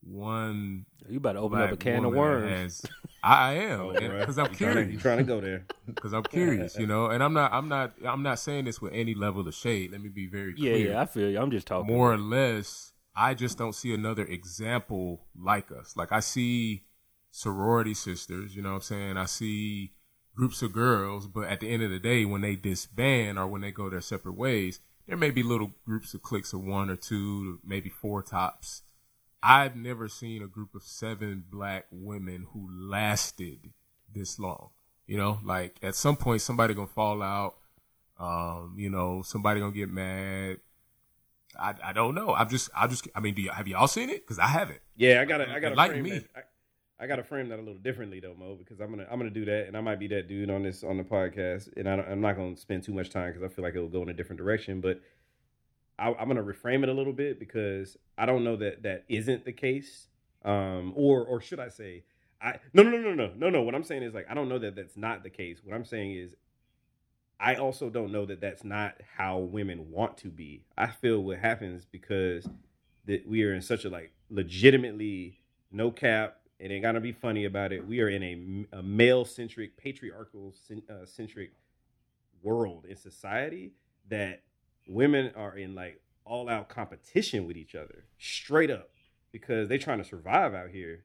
[0.02, 2.82] one You about to open up a can of worms.
[2.82, 2.92] Has,
[3.24, 5.66] I I am Oh, because I'm You trying, to, curious trying to go there?
[5.88, 8.94] because I'm curious, you know, and I'm not I'm not I'm not saying this with
[8.94, 9.92] any level of shade.
[9.92, 10.92] Let me be very Yeah, clear.
[10.92, 11.40] yeah, I feel you.
[11.40, 11.92] I'm just talking.
[11.94, 15.96] more or less, I just don't see another example like us.
[15.96, 16.84] Like I see
[17.32, 18.56] sorority sisters.
[18.56, 19.18] You know what I'm saying?
[19.18, 19.94] I see
[20.36, 23.62] groups of girls, but at the end of the day, when they disband or when
[23.62, 26.96] they go their separate ways, there may be little groups of cliques of one or
[26.96, 28.82] two, maybe four tops.
[29.42, 33.72] I've never seen a group of seven black women who lasted
[34.14, 34.70] this long.
[35.08, 37.56] You know, like at some point somebody gonna fall out.
[38.18, 40.58] Um, you know, somebody gonna get mad.
[41.60, 42.34] I, I don't know.
[42.34, 44.24] I'm just I just I mean, do you, have y'all seen it?
[44.24, 44.80] Because I haven't.
[44.96, 46.10] Yeah, I gotta I gotta Like frame me.
[46.12, 46.26] that.
[46.36, 49.30] I, I gotta frame that a little differently though, Mo, because I'm gonna I'm gonna
[49.30, 51.98] do that, and I might be that dude on this on the podcast, and I
[51.98, 54.02] don't, I'm not gonna spend too much time because I feel like it will go
[54.02, 55.02] in a different direction, but
[56.00, 59.46] I, I'm gonna reframe it a little bit because I don't know that that isn't
[59.46, 60.08] the case,
[60.44, 62.04] um, or or should I say,
[62.42, 63.62] I no no no no no no no.
[63.62, 65.60] What I'm saying is like I don't know that that's not the case.
[65.64, 66.34] What I'm saying is
[67.40, 70.64] I also don't know that that's not how women want to be.
[70.78, 72.48] I feel what happens because
[73.06, 75.40] that we are in such a like legitimately
[75.72, 76.38] no cap.
[76.60, 77.86] It ain't gonna be funny about it.
[77.86, 80.54] We are in a, a male centric, patriarchal
[80.90, 81.52] uh, centric
[82.42, 83.74] world in society
[84.10, 84.44] that
[84.88, 88.90] women are in like all out competition with each other, straight up,
[89.32, 91.04] because they're trying to survive out here.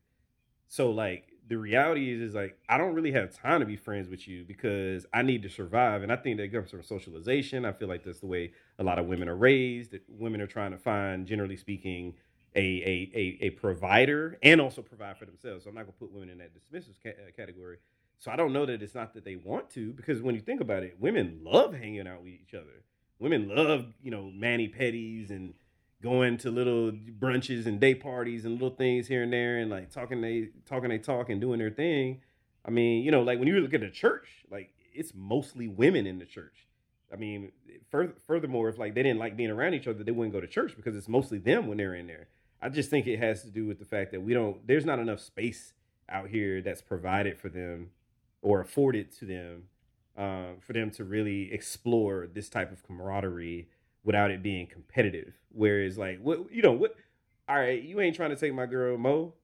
[0.68, 4.08] So like the reality is is like I don't really have time to be friends
[4.08, 6.04] with you because I need to survive.
[6.04, 7.64] And I think that comes from socialization.
[7.64, 9.90] I feel like that's the way a lot of women are raised.
[9.90, 12.14] That women are trying to find, generally speaking,
[12.54, 15.64] a a a, a provider and also provide for themselves.
[15.64, 17.78] So I'm not gonna put women in that dismissive ca- uh, category.
[18.18, 20.60] So I don't know that it's not that they want to because when you think
[20.60, 22.84] about it, women love hanging out with each other.
[23.18, 25.54] Women love you know mani pedis and
[26.02, 29.90] going to little brunches and day parties and little things here and there and like
[29.90, 32.20] talking they talking they talk and doing their thing.
[32.64, 36.06] I mean, you know, like when you look at the church, like it's mostly women
[36.06, 36.66] in the church.
[37.12, 37.52] I mean,
[37.90, 40.46] further, furthermore, if like they didn't like being around each other, they wouldn't go to
[40.46, 42.28] church because it's mostly them when they're in there.
[42.62, 44.66] I just think it has to do with the fact that we don't.
[44.66, 45.72] There's not enough space
[46.08, 47.90] out here that's provided for them
[48.42, 49.64] or afforded to them
[50.16, 53.68] um, for them to really explore this type of camaraderie
[54.04, 55.34] without it being competitive.
[55.52, 56.94] Whereas, like, what you know, what?
[57.48, 59.34] All right, you ain't trying to take my girl Mo,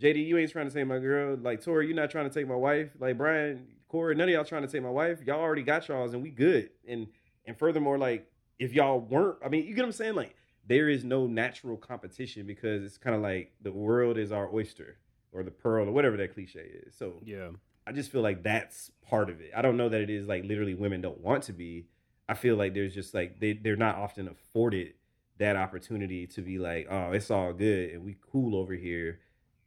[0.00, 0.26] JD.
[0.26, 1.36] You ain't trying to take my girl.
[1.36, 2.90] Like Tori, you not trying to take my wife.
[2.98, 5.20] Like Brian, Corey, none of y'all trying to take my wife.
[5.26, 6.70] Y'all already got y'all's, and we good.
[6.88, 7.08] And
[7.46, 10.14] and furthermore, like, if y'all weren't, I mean, you get what I'm saying?
[10.14, 10.34] Like,
[10.66, 14.98] there is no natural competition because it's kind of like the world is our oyster
[15.32, 16.94] or the pearl or whatever that cliche is.
[16.94, 17.50] So Yeah.
[17.86, 19.50] I just feel like that's part of it.
[19.56, 21.86] I don't know that it is like literally women don't want to be.
[22.32, 24.94] I feel like there's just like they they're not often afforded
[25.36, 29.20] that opportunity to be like, oh, it's all good and we cool over here,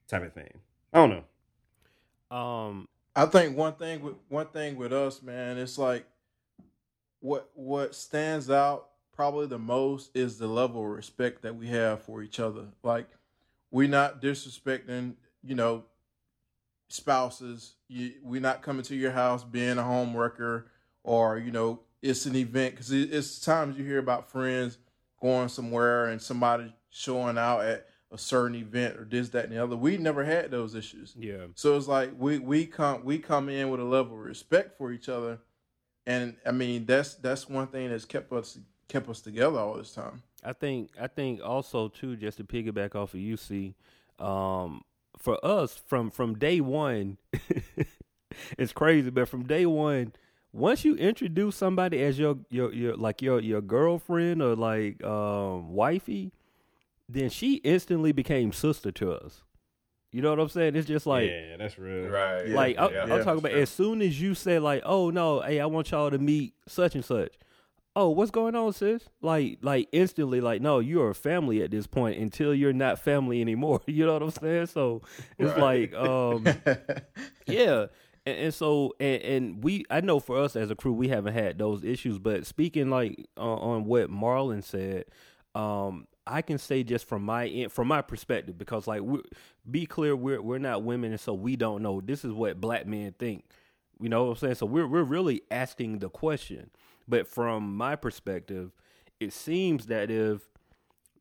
[0.07, 0.61] type of thing.
[0.91, 1.23] I don't
[2.31, 2.35] know.
[2.35, 2.87] Um.
[3.15, 6.07] I think one thing with one thing with us, man, it's like
[7.19, 12.01] what what stands out probably the most is the level of respect that we have
[12.01, 12.65] for each other.
[12.81, 13.07] Like
[13.69, 15.83] we're not disrespecting, you know,
[16.89, 17.75] spouses.
[17.87, 20.71] You, we're not coming to your house being a home wrecker
[21.03, 24.77] or you know it's an event because it, it's times you hear about friends
[25.19, 29.63] going somewhere and somebody showing out at a certain event or this that and the
[29.63, 29.75] other.
[29.75, 31.15] We never had those issues.
[31.17, 31.47] Yeah.
[31.55, 34.91] So it's like we we come we come in with a level of respect for
[34.91, 35.39] each other,
[36.05, 39.93] and I mean that's that's one thing that's kept us kept us together all this
[39.93, 40.21] time.
[40.43, 43.73] I think I think also too, just to piggyback off of UC,
[44.19, 44.83] um,
[45.17, 47.17] for us from from day one,
[48.57, 50.13] it's crazy, but from day one,
[50.55, 55.73] once you introduce somebody as your your your like your your girlfriend or like um
[55.73, 56.31] wifey,
[57.09, 59.43] then she instantly became sister to us.
[60.11, 60.75] You know what I'm saying?
[60.77, 62.07] It's just like yeah, that's real.
[62.07, 62.47] Right.
[62.47, 63.61] like I, yeah, I'm yeah, talking about sure.
[63.61, 66.95] as soon as you say like, oh no, hey, I want y'all to meet such
[66.95, 67.33] and such.
[67.97, 69.03] Oh, what's going on, sis?
[69.21, 73.39] Like, like instantly, like, no, you're a family at this point until you're not family
[73.39, 73.79] anymore.
[73.87, 74.65] You know what I'm saying?
[74.67, 75.01] So
[75.37, 75.93] it's Right.
[75.93, 76.45] like, um,
[77.47, 77.85] yeah,
[78.25, 81.33] and, and so and, and we, I know for us as a crew, we haven't
[81.33, 82.19] had those issues.
[82.19, 85.05] But speaking like uh, on what Marlon said,
[85.53, 89.21] um, I can say just from my end, from my perspective, because like we
[89.69, 92.01] be clear, we're we're not women, and so we don't know.
[92.01, 93.45] This is what black men think.
[93.99, 94.55] You know what I'm saying?
[94.55, 96.71] So we're we're really asking the question.
[97.07, 98.71] But from my perspective,
[99.19, 100.41] it seems that if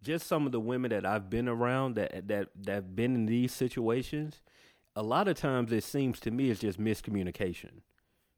[0.03, 3.27] just some of the women that I've been around that that that have been in
[3.27, 4.41] these situations,
[4.97, 7.81] a lot of times it seems to me it's just miscommunication,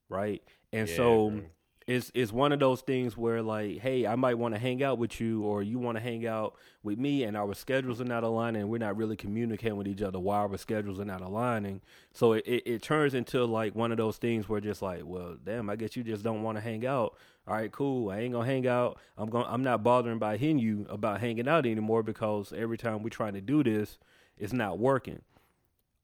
[0.09, 0.42] right?
[0.73, 1.40] And Yeah, so bro.
[1.87, 4.99] it's it's one of those things where like, hey, I might want to hang out
[4.99, 8.25] with you, or you want to hang out with me, and our schedules are not
[8.25, 11.81] aligning, and we're not really communicating with each other while our schedules are not aligning.
[12.12, 15.37] So it, it, it turns into like one of those things where just like, well,
[15.45, 17.16] damn, I guess you just don't want to hang out.
[17.47, 18.11] All right, cool.
[18.11, 18.99] I ain't gonna hang out.
[19.16, 19.47] I'm going.
[19.49, 23.35] I'm not bothering by hitting you about hanging out anymore because every time we're trying
[23.35, 23.99] to do this,
[24.37, 25.23] it's not working.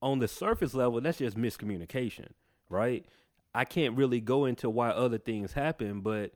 [0.02, 2.28] On the surface level, that's just miscommunication,
[2.68, 3.06] right?
[3.54, 6.32] I can't really go into why other things happen, but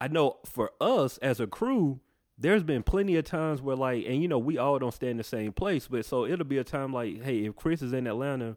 [0.00, 2.00] I know for us as a crew,
[2.36, 5.16] there's been plenty of times where like, and you know, we all don't stay in
[5.16, 8.06] the same place, but so it'll be a time like, hey, if Chris is in
[8.06, 8.56] Atlanta,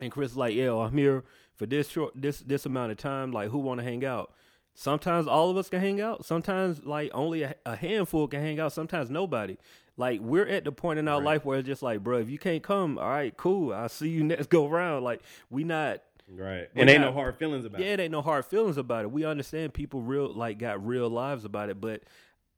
[0.00, 1.24] and Chris is like, yo, I'm here
[1.56, 3.32] for this short, this this amount of time.
[3.32, 4.32] Like, who want to hang out?
[4.74, 6.24] Sometimes all of us can hang out.
[6.24, 8.72] Sometimes like only a, a handful can hang out.
[8.72, 9.56] Sometimes nobody.
[9.96, 12.38] Like we're at the point in our life where it's just like, bro, if you
[12.38, 13.72] can't come, all right, cool.
[13.74, 15.04] I'll see you next go round.
[15.04, 16.68] Like we not Right.
[16.76, 17.88] And ain't not- no hard feelings about yeah, it.
[17.88, 19.10] Yeah, it ain't no hard feelings about it.
[19.10, 22.02] We understand people real like got real lives about it, but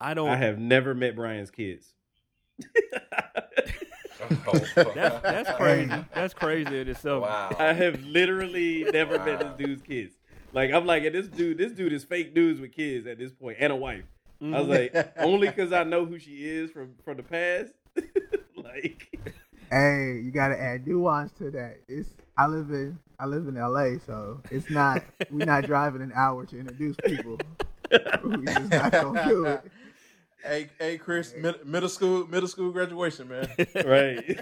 [0.00, 0.28] I don't.
[0.28, 1.94] I have never met Brian's kids.
[4.94, 5.92] That's that's crazy.
[6.14, 7.22] That's crazy in itself.
[7.22, 7.56] wow.
[7.58, 10.14] I have literally never met this dude's kids.
[10.52, 13.58] Like I'm like, this dude, this dude is fake dudes with kids at this point
[13.60, 14.04] and a wife.
[14.42, 14.96] I was mm-hmm.
[14.96, 17.72] like, only because I know who she is from from the past.
[18.56, 19.20] like,
[19.70, 21.76] Hey, you gotta add nuance to that.
[21.86, 26.12] It's I live in I live in LA, so it's not we're not driving an
[26.14, 27.38] hour to introduce people.
[28.24, 29.70] we just not gonna do it.
[30.42, 33.46] Hey, hey, Chris, mid, middle school, middle school graduation, man.
[33.84, 34.38] right?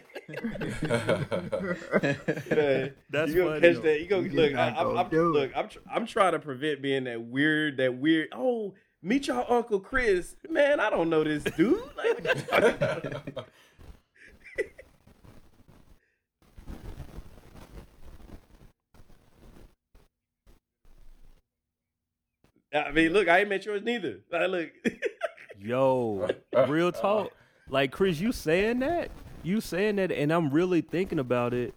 [3.11, 4.01] That's you gonna funny, catch that?
[4.01, 4.55] You go You look.
[4.55, 5.51] I, I'm, I'm, look.
[5.51, 5.57] it.
[5.57, 8.29] I'm tr- I'm trying to prevent being that weird, that weird.
[8.33, 10.37] Oh, meet y'all Uncle Chris.
[10.49, 11.81] Man, I don't know this dude.
[11.97, 13.49] Like, what you talking about?
[22.75, 24.21] I mean, look, I ain't met yours neither.
[24.31, 24.71] Like, look,
[25.61, 26.29] Yo,
[26.67, 27.33] real talk.
[27.69, 29.11] Like Chris, you saying that?
[29.43, 30.11] You saying that?
[30.11, 31.75] And I'm really thinking about it.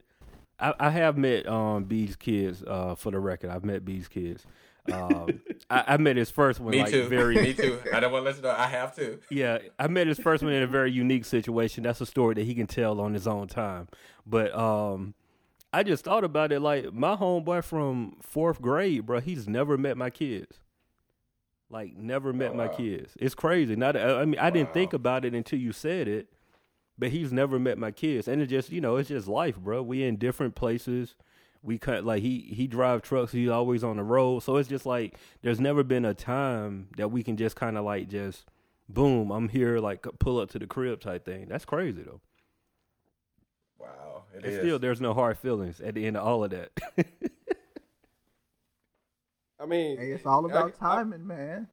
[0.60, 2.64] I, I have met um B's kids.
[2.66, 4.46] Uh, for the record, I've met B's kids.
[4.92, 6.72] Um, I, I met his first one.
[6.72, 7.08] Me like too.
[7.08, 7.80] Very Me too.
[7.94, 8.52] I don't want to listen know.
[8.52, 9.20] I have to.
[9.30, 11.84] Yeah, I met his first one in a very unique situation.
[11.84, 13.88] That's a story that he can tell on his own time.
[14.26, 15.14] But um,
[15.74, 16.62] I just thought about it.
[16.62, 20.60] Like my homeboy from fourth grade, bro, he's never met my kids.
[21.72, 22.74] Like never met my wow.
[22.76, 23.14] kids.
[23.20, 23.76] It's crazy.
[23.76, 26.28] Not, I mean, I didn't think about it until you said it.
[27.00, 29.82] But he's never met my kids, and it just you know it's just life, bro.
[29.82, 31.16] We in different places.
[31.64, 33.32] We cut like he he drive trucks.
[33.32, 37.10] He's always on the road, so it's just like there's never been a time that
[37.10, 38.46] we can just kind of like just
[38.88, 41.48] boom, I'm here, like pull up to the crib type thing.
[41.48, 42.22] That's crazy though.
[43.80, 44.24] Wow.
[44.36, 44.60] It And is.
[44.60, 46.72] still, there's no hard feelings at the end of all of that.
[49.62, 51.68] I mean, Hey, it's all about I- I- timing, man.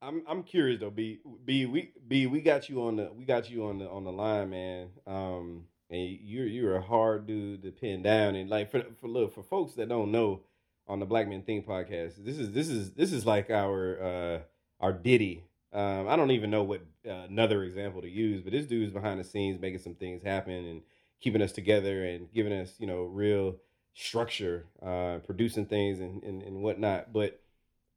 [0.00, 3.50] I'm I'm curious though, B B we B we got you on the we got
[3.50, 4.90] you on the on the line, man.
[5.08, 9.34] Um, and you're you're a hard dude to pin down, and like for for look
[9.34, 10.42] for folks that don't know,
[10.86, 14.38] on the Black Men Think podcast, this is this is this is like our uh
[14.78, 15.42] our Diddy.
[15.72, 19.18] Um, I don't even know what uh, another example to use, but this dude's behind
[19.18, 20.82] the scenes making some things happen and
[21.20, 23.56] keeping us together and giving us you know real
[23.98, 27.12] structure, uh, producing things and, and and whatnot.
[27.12, 27.40] But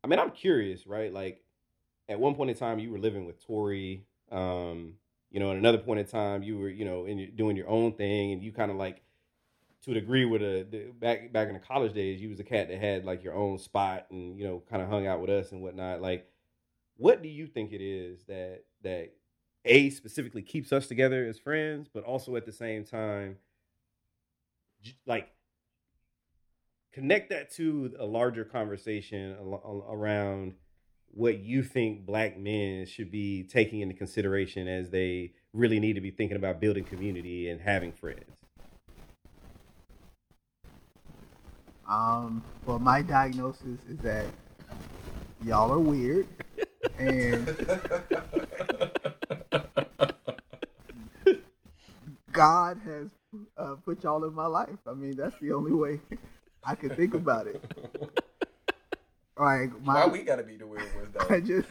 [0.03, 1.13] I mean, I'm curious, right?
[1.13, 1.43] Like
[2.09, 4.03] at one point in time you were living with Tori.
[4.31, 4.95] Um,
[5.29, 7.93] you know, at another point in time you were, you know, in doing your own
[7.93, 9.01] thing, and you kind of like,
[9.83, 12.43] to a degree, with a the, back back in the college days, you was a
[12.43, 15.29] cat that had like your own spot, and you know, kind of hung out with
[15.29, 16.01] us and whatnot.
[16.01, 16.27] Like,
[16.97, 19.13] what do you think it is that that
[19.65, 23.37] a specifically keeps us together as friends, but also at the same time,
[25.05, 25.31] like
[26.91, 30.53] connect that to a larger conversation al- around
[31.13, 36.01] what you think black men should be taking into consideration as they really need to
[36.01, 38.25] be thinking about building community and having friends.
[41.87, 44.25] Um, well, my diagnosis is that
[45.43, 46.25] y'all are weird,
[46.97, 47.45] and
[52.31, 53.09] God has
[53.57, 54.77] uh, put y'all in my life.
[54.87, 55.99] I mean, that's the only way
[56.63, 57.61] I can think about it.
[59.37, 61.33] Like Why we gotta be the weird ones though?
[61.35, 61.67] I just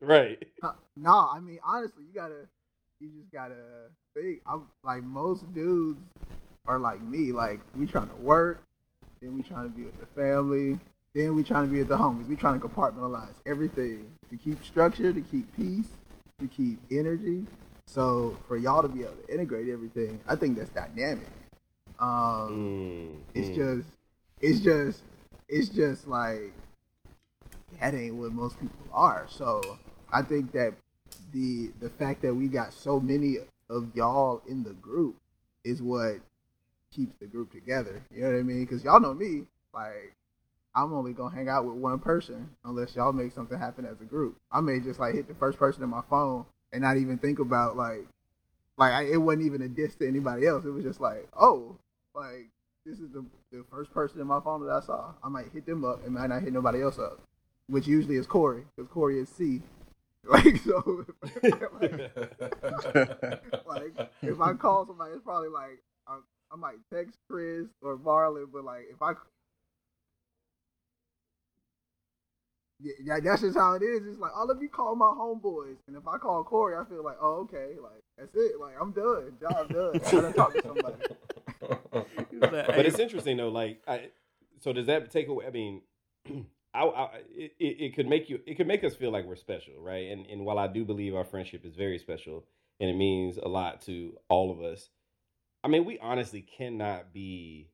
[0.00, 0.38] Right.
[0.62, 1.28] uh, no.
[1.32, 2.46] I mean, honestly, you gotta,
[3.00, 4.42] you just gotta think.
[4.46, 5.98] I'm like most dudes
[6.66, 7.32] are like me.
[7.32, 8.62] Like we trying to work,
[9.20, 10.78] then we trying to be with the family,
[11.14, 12.28] then we trying to be with the homies.
[12.28, 15.88] We trying to compartmentalize everything to keep structure, to keep peace,
[16.38, 17.46] to keep energy.
[17.86, 21.26] So for y'all to be able to integrate everything, I think that's dynamic.
[21.98, 23.54] Um, Mm, it's mm.
[23.54, 23.88] just,
[24.40, 25.02] it's just,
[25.48, 26.52] it's just like
[27.80, 29.26] that ain't what most people are.
[29.28, 29.78] So
[30.12, 30.74] I think that
[31.32, 35.16] the the fact that we got so many of y'all in the group
[35.64, 36.16] is what
[36.94, 38.02] keeps the group together.
[38.10, 38.64] You know what I mean?
[38.64, 40.14] Because y'all know me, like
[40.74, 44.04] I'm only gonna hang out with one person unless y'all make something happen as a
[44.04, 44.36] group.
[44.50, 47.38] I may just like hit the first person in my phone and not even think
[47.38, 48.06] about like
[48.76, 50.64] like I, it wasn't even a diss to anybody else.
[50.64, 51.76] It was just like, oh,
[52.14, 52.48] like
[52.84, 53.24] this is the
[53.58, 55.12] the first person in my phone that I saw.
[55.22, 57.20] I might hit them up and might not hit nobody else up,
[57.68, 59.62] which usually is Corey because Corey is C.
[60.26, 61.04] Like so,
[61.44, 61.52] like,
[63.66, 63.92] like
[64.22, 66.18] if I call somebody, it's probably like I,
[66.50, 69.12] I might text Chris or Marlon, but like if I
[72.80, 74.06] yeah, that's just how it is.
[74.06, 77.04] It's like all of you call my homeboys, and if I call Corey, I feel
[77.04, 78.58] like, oh, okay, like that's it.
[78.58, 79.92] Like I'm done, job done.
[79.94, 80.96] I gotta talk to somebody.
[82.40, 83.48] but it's interesting though.
[83.48, 84.08] Like, I,
[84.60, 85.46] so does that take away?
[85.46, 85.82] I mean,
[86.74, 89.74] I, I it, it could make you, it could make us feel like we're special,
[89.80, 90.10] right?
[90.10, 92.44] And and while I do believe our friendship is very special
[92.80, 94.90] and it means a lot to all of us,
[95.62, 97.68] I mean, we honestly cannot be.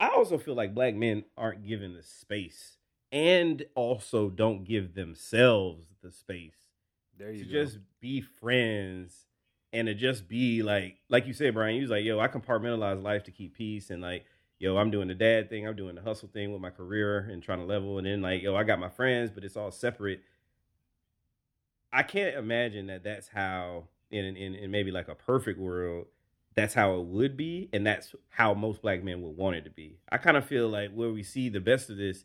[0.00, 2.76] I also feel like black men aren't given the space
[3.12, 6.56] and also don't give themselves the space
[7.16, 7.50] There you to go.
[7.64, 9.26] just be friends
[9.74, 13.02] and to just be like like you said brian you was like yo i compartmentalize
[13.02, 14.24] life to keep peace and like
[14.58, 17.42] yo i'm doing the dad thing i'm doing the hustle thing with my career and
[17.42, 17.98] trying to level.
[17.98, 20.22] And then like yo i got my friends but it's all separate.
[21.92, 26.06] I can't imagine that that's how in in, in maybe like a perfect world
[26.54, 29.70] that's how it would be and that's how most black men would want it to
[29.70, 29.98] be.
[30.10, 32.24] I kind of feel like where we see the best of this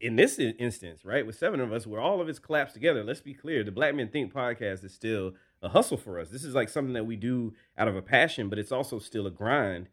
[0.00, 3.20] in this instance, right, with seven of us, where all of it's collapsed together, let's
[3.20, 6.28] be clear, the Black Men Think podcast is still a hustle for us.
[6.30, 9.26] This is like something that we do out of a passion, but it's also still
[9.26, 9.88] a grind.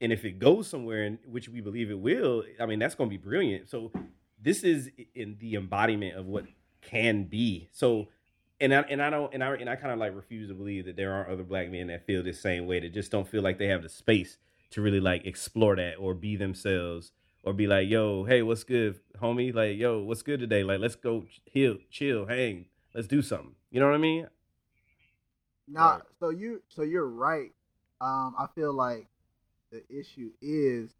[0.00, 3.10] And if it goes somewhere in which we believe it will, I mean, that's going
[3.10, 3.68] to be brilliant.
[3.68, 3.92] So
[4.40, 6.46] this is in the embodiment of what
[6.80, 7.68] can be.
[7.72, 8.08] So,
[8.60, 10.86] and I and I don't and I and I kind of like refuse to believe
[10.86, 13.42] that there aren't other black men that feel the same way that just don't feel
[13.42, 14.38] like they have the space
[14.70, 19.00] to really like explore that or be themselves or be like, yo, hey, what's good,
[19.20, 19.54] homie?
[19.54, 20.62] Like, yo, what's good today?
[20.62, 23.54] Like, let's go chill, chill, hang, let's do something.
[23.70, 24.26] You know what I mean?
[25.70, 26.02] Nah, Right.
[26.18, 27.52] so you so you're right.
[28.00, 29.06] Um, I feel like
[29.70, 30.90] the issue is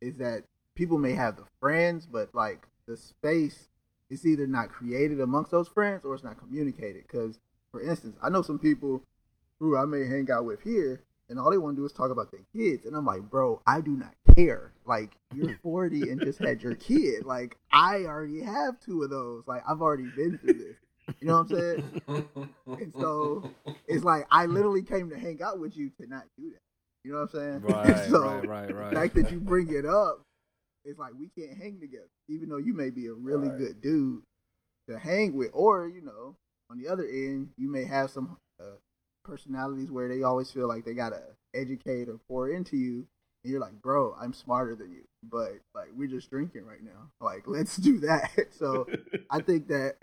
[0.00, 0.44] is that
[0.74, 3.68] people may have the friends, but like the space
[4.10, 7.02] is either not created amongst those friends or it's not communicated.
[7.02, 7.40] Because,
[7.72, 9.02] for instance, I know some people
[9.58, 12.10] who I may hang out with here, and all they want to do is talk
[12.10, 14.72] about their kids, and I'm like, bro, I do not care.
[14.86, 17.24] Like you're 40 and just had your kid.
[17.26, 19.42] Like I already have two of those.
[19.46, 20.76] Like I've already been through this.
[21.20, 21.82] You know what I'm saying?
[22.80, 23.44] And so
[23.86, 26.60] it's like I literally came to hang out with you to not do that.
[27.04, 27.62] You know what I'm saying?
[27.62, 28.94] Right, so right, right, the right.
[28.94, 30.22] fact that you bring it up,
[30.84, 33.58] it's like we can't hang together, even though you may be a really Right.
[33.58, 34.22] good dude
[34.88, 36.34] to hang with, or you know,
[36.70, 38.76] on the other end, you may have some uh,
[39.24, 41.22] personalities where they always feel like they gotta
[41.54, 43.06] educate or pour into you,
[43.44, 47.10] and you're like, bro, I'm smarter than you, but like we're just drinking right now.
[47.20, 48.30] Like let's do that.
[48.58, 48.86] so
[49.30, 49.96] I think that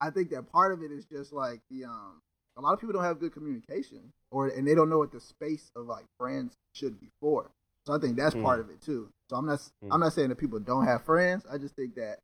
[0.00, 2.20] I think that part of it is just like the um
[2.56, 5.20] a lot of people don't have good communication or and they don't know what the
[5.20, 7.50] space of like friends should be for.
[7.86, 9.10] So I think that's part of it too.
[9.30, 11.44] So I'm not I'm not saying that people don't have friends.
[11.50, 12.18] I just think that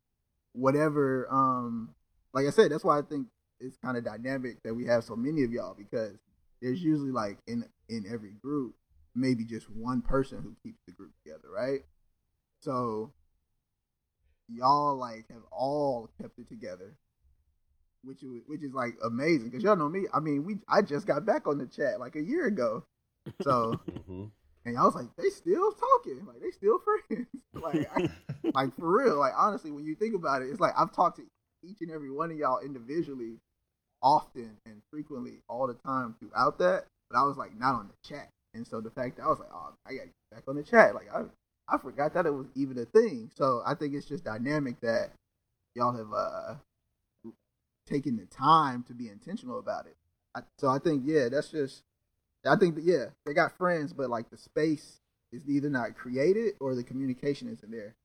[0.53, 1.93] whatever um
[2.33, 3.27] like I said, that's why I think
[3.59, 6.17] it's kind of dynamic that we have so many of y'all because
[6.61, 8.75] there's usually like in in every group
[9.15, 11.81] maybe just one person who keeps the group together, right?
[12.61, 13.11] So
[14.49, 16.95] y'all like have all kept it together
[18.03, 20.05] which is which is like amazing because y'all know me.
[20.13, 22.83] I mean, we I just got back on the chat like a year ago,
[23.41, 24.31] so Mhm.
[24.65, 27.27] and I was like, they still talking, like they still friends,
[27.61, 28.09] like I,
[28.53, 29.17] like for real.
[29.19, 31.23] Like honestly, when you think about it, it's like I've talked to
[31.63, 33.37] each and every one of y'all individually,
[34.01, 38.07] often and frequently all the time throughout that, but I was like not on the
[38.07, 40.63] chat, and so the fact that I was like, oh, I got back on the
[40.63, 41.23] chat, like I
[41.73, 43.31] I forgot that it was even a thing.
[43.35, 45.11] So I think it's just dynamic that
[45.75, 46.55] y'all have uh
[47.85, 49.97] taking the time to be intentional about it.
[50.35, 51.83] I, so I think yeah, that's just
[52.45, 54.99] I think that yeah, they got friends, but like the space
[55.31, 57.95] is either not created or the communication isn't there.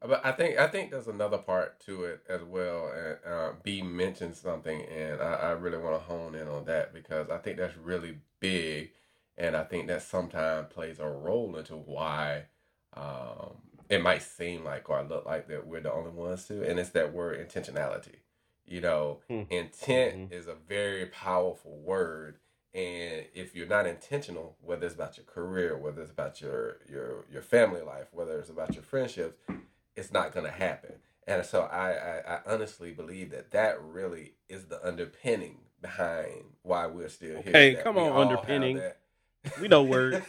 [0.00, 2.90] But I think I think there's another part to it as well.
[2.94, 6.94] And uh, B mentioned something, and I, I really want to hone in on that
[6.94, 8.92] because I think that's really big,
[9.36, 12.44] and I think that sometimes plays a role into why
[12.94, 13.58] um,
[13.90, 16.90] it might seem like or look like that we're the only ones to, and it's
[16.90, 18.16] that word intentionality.
[18.66, 19.42] You know, Hmm.
[19.50, 22.38] intent is a very powerful word,
[22.74, 27.24] and if you're not intentional, whether it's about your career, whether it's about your your
[27.30, 29.38] your family life, whether it's about your friendships,
[29.94, 30.94] it's not going to happen.
[31.28, 36.86] And so I, I I honestly believe that that really is the underpinning behind why
[36.86, 37.50] we're still here.
[37.50, 38.76] Okay, that come on, underpinning.
[38.78, 38.98] that-
[39.60, 40.26] We know words.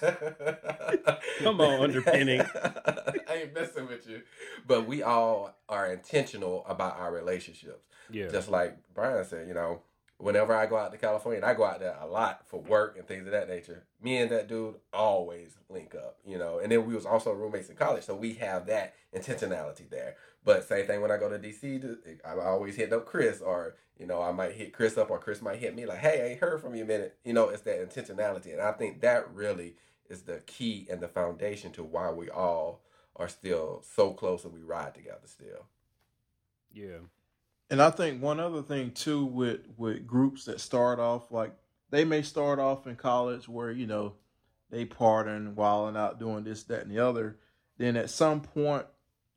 [1.39, 2.41] Come on, underpinning.
[2.55, 4.21] I ain't messing with you,
[4.65, 8.29] but we all are intentional about our relationships Yeah.
[8.29, 9.81] just like Brian said, you know,
[10.17, 12.97] whenever I go out to California, and I go out there a lot for work
[12.97, 13.83] and things of that nature.
[14.01, 16.59] Me and that dude always link up, you know.
[16.59, 20.15] And then we was also roommates in college, so we have that intentionality there.
[20.47, 24.07] But same thing when I go to DC, I always hit up Chris, or you
[24.07, 26.39] know, I might hit Chris up, or Chris might hit me like, "Hey, I ain't
[26.39, 29.75] heard from you a minute." You know, it's that intentionality, and I think that really
[30.09, 32.81] is the key and the foundation to why we all
[33.17, 35.65] are still so close and we ride together still.
[36.71, 36.99] Yeah.
[37.69, 41.51] And I think one other thing too with with groups that start off like
[41.89, 44.13] they may start off in college where you know
[44.69, 47.37] they partying, wilding out, doing this, that, and the other.
[47.77, 48.85] Then at some point,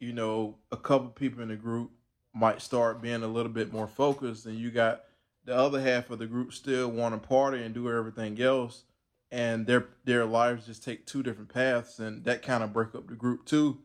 [0.00, 1.92] you know, a couple people in the group
[2.34, 5.02] might start being a little bit more focused, and you got
[5.44, 8.84] the other half of the group still want to party and do everything else,
[9.30, 13.06] and their their lives just take two different paths, and that kind of break up
[13.06, 13.78] the group too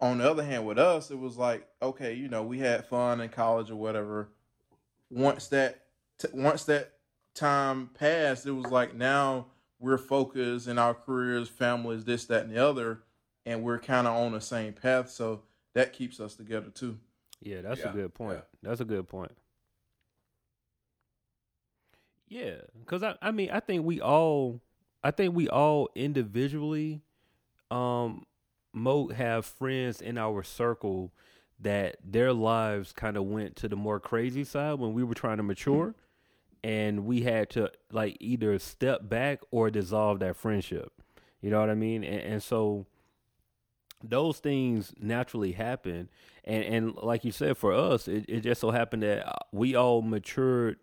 [0.00, 3.20] on the other hand, with us, it was like, okay, you know, we had fun
[3.20, 4.30] in college or whatever.
[5.10, 5.82] Once that
[6.18, 6.92] t- once that
[7.34, 9.46] time passed, it was like now
[9.78, 13.02] we're focused in our careers, families, this, that, and the other,
[13.50, 15.10] and we're kind of on the same path.
[15.10, 15.42] So
[15.74, 16.98] that keeps us together too.
[17.42, 18.38] Yeah, that's Yeah, a good point.
[18.38, 18.68] yeah.
[18.68, 19.32] That's a good point.
[22.28, 24.60] Yeah, because I, I mean, I think we all,
[25.02, 27.02] I think we all individually,
[27.70, 28.24] um,
[28.72, 31.12] mo have friends in our circle
[31.58, 35.38] that their lives kind of went to the more crazy side when we were trying
[35.38, 35.94] to mature,
[36.62, 40.92] and we had to like either step back or dissolve that friendship.
[41.40, 42.04] You know what I mean?
[42.04, 42.86] And, and so
[44.02, 46.08] those things naturally happen.
[46.44, 50.02] And and like you said for us it, it just so happened that we all
[50.02, 50.78] matured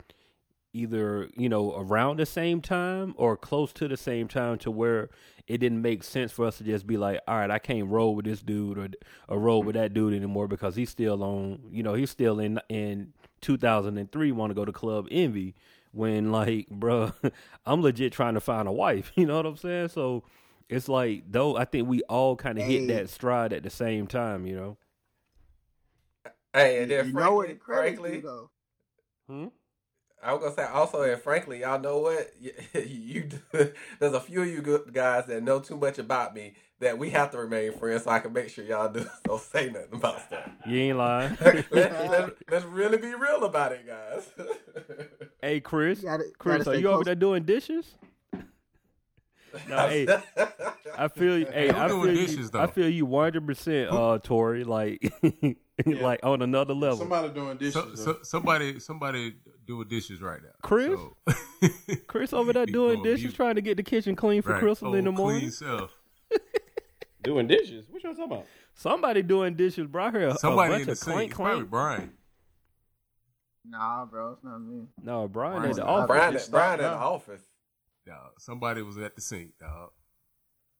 [0.74, 5.10] either you know around the same time or close to the same time to where
[5.48, 8.16] it didn't make sense for us to just be like all right i can't roll
[8.16, 8.88] with this dude or
[9.28, 12.60] or roll with that dude anymore because he's still on you know he's still in
[12.70, 15.56] in 2003 want to go to club envy
[15.92, 17.14] when like bruh
[17.66, 19.12] i'm legit trying to find a wife.
[19.16, 19.90] You know what i'm saying?
[19.90, 20.24] So
[20.70, 22.80] it's like though I think we all kind of Hey.
[22.80, 24.78] hit that stride at the same time, you know.
[26.54, 28.50] Hey, and then you know what frankly, the credit frankly, though.
[29.30, 29.48] Hmm?
[30.24, 32.32] I was gonna say also, and frankly, y'all know what?
[32.42, 33.30] You, you
[34.00, 37.10] there's a few of you good guys that know too much about me that we
[37.12, 40.22] have to remain friends, so I can make sure y'all do don't say nothing about
[40.22, 40.50] stuff.
[40.66, 41.38] You ain't lying.
[41.42, 44.28] let, let, let's really be real about it, guys.
[45.42, 47.96] hey, Chris, You gotta- Chris, gotta are stay you over there doing dishes?
[49.70, 50.08] No, hey,
[50.98, 51.46] I feel you.
[51.46, 52.48] Hey, Who I doing feel dishes, you.
[52.50, 52.62] though?
[52.62, 54.64] I feel you one hundred percent, uh, Tori.
[54.64, 55.14] Like,
[55.86, 56.98] like on another level.
[56.98, 57.74] Somebody doing dishes.
[57.74, 59.36] So, so, somebody, somebody
[59.66, 60.50] doing dishes right now.
[60.62, 61.00] Chris?
[61.00, 63.36] So- Chris over there doing dishes, mute.
[63.36, 64.60] trying to get the kitchen clean for Right.
[64.62, 65.40] Crystal in the Oh, morning.
[65.42, 65.92] Clean self.
[67.24, 67.86] Doing dishes.
[67.90, 68.46] What y'all talking about?
[68.76, 70.06] Somebody doing dishes, bro.
[70.06, 71.14] I heard a, Somebody a in bunch the of sink.
[71.14, 71.70] clank It's probably clank.
[71.70, 72.12] Brian.
[73.70, 74.86] Nah, bro, it's not me.
[75.04, 76.08] No, Brian at Brian's the not- office.
[76.48, 77.42] Brian, Brian in the office.
[78.08, 78.32] Dog.
[78.40, 79.90] Somebody was at the sink, dog.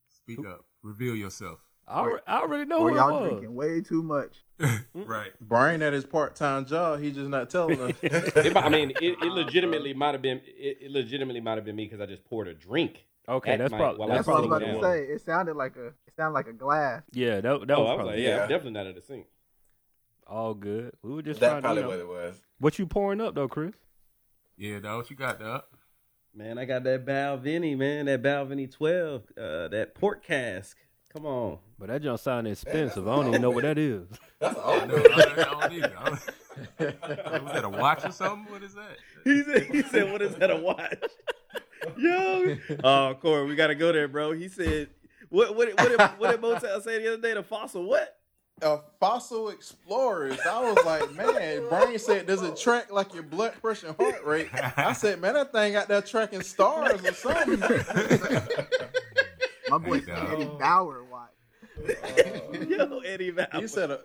[0.10, 0.66] Speak up.
[0.82, 1.60] Reveal yourself.
[1.88, 3.30] I, alre- I already know Or who it y'all was.
[3.30, 4.44] drinking way too much.
[4.94, 5.32] right.
[5.40, 7.92] Brian at his part time job, he just not telling us.
[8.04, 10.42] It I mean, it, it legitimately might have been.
[10.46, 13.06] It, it legitimately might have been me because I just poured a drink.
[13.30, 15.14] Okay, that's my- probably that's That's what I was about what to it say.
[15.14, 17.04] It sounded like a it sounded like a glass.
[17.14, 18.48] Yeah, that that oh, was I was probably like, yeah, yeah.
[18.48, 19.28] Definitely not at the sink.
[20.26, 20.94] all good.
[21.04, 22.42] We were just That's trying to, probably you know, what it was.
[22.60, 23.76] what you pouring up though, Chris?
[24.58, 24.98] Yeah, dog.
[24.98, 25.64] What you got, dog?
[26.38, 30.78] Man, I got that Balvenie, man, that Balvenie 12, uh, that port cask.
[31.12, 31.58] Come on.
[31.80, 33.08] But that junk sound expensive.
[33.08, 34.06] I don't even know what that is.
[34.40, 34.86] That's I all.
[34.86, 34.96] know.
[34.98, 35.94] I don't either.
[35.98, 36.22] I don't-
[37.44, 38.52] Was that a watch or something?
[38.54, 38.98] What is that?
[39.24, 40.94] He said, he said, what is that, a watch?
[41.98, 42.56] Yo.
[42.84, 44.34] Oh, Corey, we got to go there, bro.
[44.34, 44.90] He said,
[45.30, 47.34] what, what, what, did, what did Motel say the other day?
[47.34, 48.17] The fossil what?
[48.62, 50.40] Uh, Fossil Explorers.
[50.46, 54.24] I was like, man, Brian said, does it track like your blood pressure and heart
[54.26, 54.50] rate?
[54.78, 57.60] I said, man, that thing out there tracking stars or something.
[59.70, 60.34] My boy Hey, said dog.
[60.34, 61.07] Eddie Bauer watch.
[62.68, 63.48] Yo, Eddie Val.
[63.54, 63.98] he said, uh,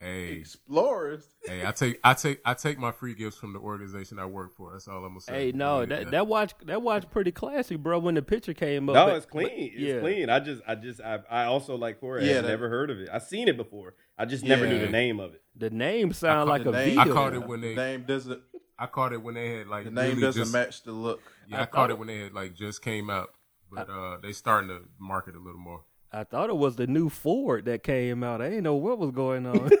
[0.00, 1.24] Hey, Explorers.
[1.46, 1.64] hey.
[1.66, 4.72] I take, I take, I take my free gifts from the organization I work for.
[4.72, 5.32] That's all I'm gonna say.
[5.46, 7.98] Hey, no, Yeah, that that watch that watch pretty classy, bro.
[8.00, 9.46] When the picture came up, No, but- it's clean.
[9.48, 10.28] but- It's clean.
[10.30, 12.26] I just, I just, I, I also like Corey.
[12.28, 13.08] Yeah, I've that- never heard of it.
[13.12, 13.94] I've seen it before.
[14.18, 15.42] I just never knew the name of it.
[15.56, 17.12] The name sound like The a name- video.
[17.12, 18.42] I caught it when The they, name doesn't.
[18.78, 21.22] I caught it when they had like The name really doesn't just, match the look.
[21.48, 23.30] Yeah, I, I caught it it- when they had like just came out,
[23.72, 25.84] but uh, they starting to market a little more.
[26.16, 28.40] I thought it was the new Ford that came out.
[28.40, 29.70] I didn't know what was going on.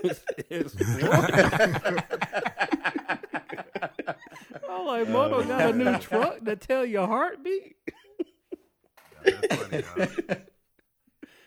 [0.50, 0.74] It's-
[4.68, 7.76] I'm like, Moto got a new truck that tell your heartbeat.
[9.24, 10.40] That's funny, dog.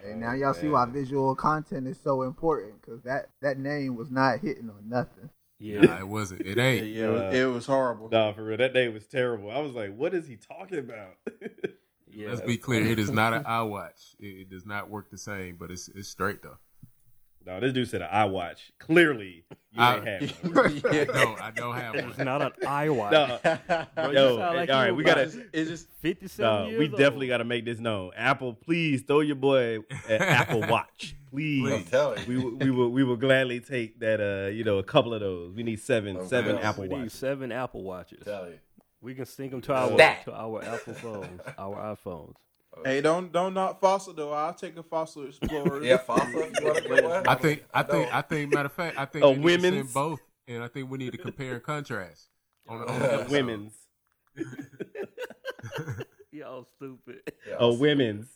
[0.04, 4.10] And now y'all see why visual content is so important because that that name was
[4.10, 5.30] not hitting on nothing.
[5.60, 6.42] Yeah, Nah, it wasn't.
[6.46, 6.86] It ain't.
[6.86, 8.08] It, was, it was horrible.
[8.10, 9.52] Nah, for real, that day was terrible.
[9.52, 11.16] I was like, "What is he talking about?"
[12.18, 12.30] Yeah.
[12.30, 12.86] Let's be clear.
[12.86, 14.16] It is not an iWatch.
[14.20, 16.58] It, it does not work the same, but it's it's straight though.
[17.46, 18.72] no, this dude said an iWatch.
[18.80, 20.68] Clearly, you I- ain't have one.
[20.92, 21.42] I don't.
[21.42, 22.26] I don't have It's one.
[22.26, 23.12] not an iWatch.
[23.12, 25.22] No, Bro, yo, like all you right, we gotta.
[25.54, 26.98] It's just Fifty-seven No, years we old.
[26.98, 28.12] definitely got to make this known.
[28.18, 29.78] Apple, please throw your boy
[30.10, 31.72] an Apple Watch, please.
[31.72, 34.20] I'm telling We will, we will we will gladly take that.
[34.20, 35.54] Uh, you know, a couple of those.
[35.56, 36.28] We need seven Okay.
[36.28, 37.14] seven Yeah, Apple We need Watches.
[37.14, 38.24] seven Apple Watches.
[38.26, 38.60] Tell you.
[39.02, 40.26] We can sync them to our That.
[40.26, 42.34] to our Apple phones, our iPhones.
[42.84, 44.34] hey, don't don't knock fossil though.
[44.34, 45.84] I'll take a fossil explorer.
[45.84, 46.28] Yeah, fossil.
[46.42, 47.28] If you want to go one.
[47.28, 47.64] I think.
[47.74, 48.14] I think.
[48.14, 48.54] I think.
[48.54, 49.94] Matter of fact, I think oh, A they need to send women's?
[49.94, 52.28] both, and I think we need to compare and contrast
[52.68, 53.28] on, on the.
[53.30, 53.74] Women's,
[56.32, 57.22] Y'all stupid.
[57.48, 58.28] Yeah, oh women's.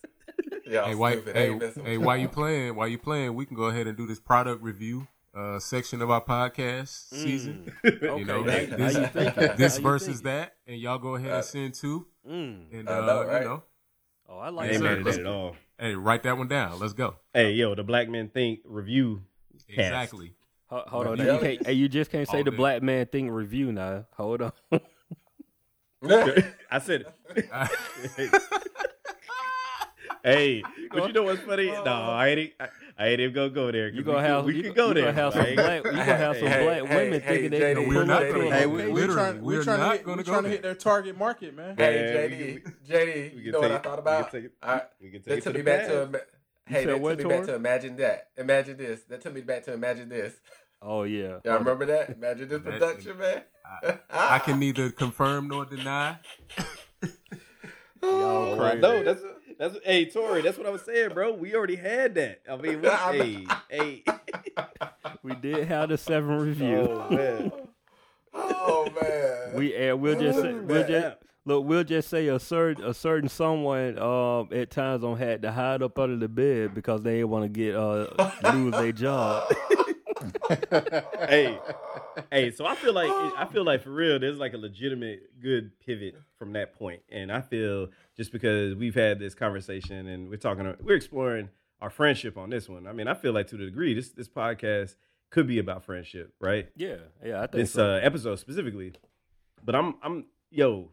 [0.66, 1.14] Yeah, Hey, why?
[1.14, 1.36] stupid.
[1.36, 2.76] Hey, hey, while you playing?
[2.76, 3.36] While you playing?
[3.36, 7.72] We can go ahead and do this product review uh, section of our podcast season.
[7.86, 10.24] Okay, You know, now- this, now this, you this you versus thinking.
[10.26, 12.66] that, and y'all go ahead and Uh, send two, Mm.
[12.74, 13.42] and I uh, know, right?
[13.42, 13.64] you know,
[14.30, 15.56] Oh, I like Ain't mad at that at all.
[15.78, 16.80] hey, write that one down.
[16.80, 17.16] Let's go.
[17.34, 19.24] Hey, yo, the Black Men Think review.
[19.68, 19.80] Cast.
[19.80, 20.34] Exactly.
[20.68, 21.66] Ho- Hold on, you can't.
[21.68, 22.56] Hey, you just can't say All the day.
[22.58, 24.06] black man Think review now.
[24.16, 24.52] Hold on.
[26.72, 27.06] I said,
[27.36, 27.50] it.
[30.24, 31.68] hey, but you know what's funny?
[31.68, 32.54] No, I ain't.
[32.60, 32.68] I,
[32.98, 33.88] I ain't even gonna go there.
[33.90, 35.06] You gonna have we you, could go there.
[35.06, 35.84] gonna have some black.
[35.86, 38.34] You gonna have some black women thinking they JD, can We're pull not up to
[38.34, 38.70] gonna go Hey, there.
[38.70, 38.94] we, location.
[38.94, 40.76] we're Literally, trying, we're we're trying to not hit, gonna we're trying to hit their
[40.76, 41.76] target market, man.
[41.78, 44.32] Hey, JD, JD, you know what I thought about?
[44.32, 46.22] can I, we can take that it took to me the back to.
[46.68, 48.28] hey, said that took me back to imagine that.
[48.38, 49.04] Imagine this.
[49.04, 50.34] That took me back to imagine this.
[50.84, 51.38] Oh yeah.
[51.46, 52.10] Y'all remember that?
[52.10, 53.44] Imagine this production, man.
[53.84, 56.18] I, I can neither confirm nor deny.
[58.04, 58.82] Oh, I crazy.
[58.82, 59.04] know.
[59.04, 59.22] That's
[59.62, 59.78] that's.
[59.86, 61.34] Hey, Tori, that's what I was saying, bro.
[61.34, 62.42] We already had that.
[62.50, 64.04] I mean, we, hey, hey.
[65.24, 66.88] We did have the seven review.
[66.90, 67.52] Oh man.
[68.34, 69.56] Oh man.
[69.56, 71.66] We and we'll just say, we'll just look.
[71.66, 75.84] We'll just say a certain a certain someone um at times on had to hide
[75.84, 78.08] up under the bed because they didn't want to get uh
[78.52, 79.54] lose their job.
[81.28, 81.60] hey,
[82.32, 82.52] hey.
[82.52, 86.16] So I feel like I feel like for real, there's like a legitimate good pivot
[86.38, 90.74] from that point, and I feel just because we've had this conversation and we're talking,
[90.82, 91.50] we're exploring
[91.82, 92.88] our friendship on this one.
[92.88, 94.96] I mean, I feel like to the degree this this podcast
[95.32, 96.70] could be about friendship, right?
[96.76, 97.38] Yeah, yeah.
[97.38, 97.96] I think This so.
[97.96, 98.94] uh, episode specifically,
[99.64, 100.92] but I'm I'm yo.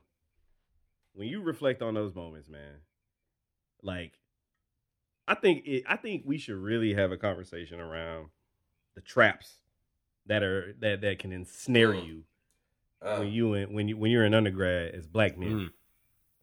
[1.15, 2.77] When you reflect on those moments, man,
[3.83, 4.13] like
[5.27, 8.29] I think it, I think we should really have a conversation around
[8.99, 9.59] the traps
[10.27, 12.07] that are that that can ensnare Mm.
[12.07, 12.25] you
[13.01, 15.51] Uh, when you in, when you when you're an undergrad as black men.
[15.51, 15.71] Mm.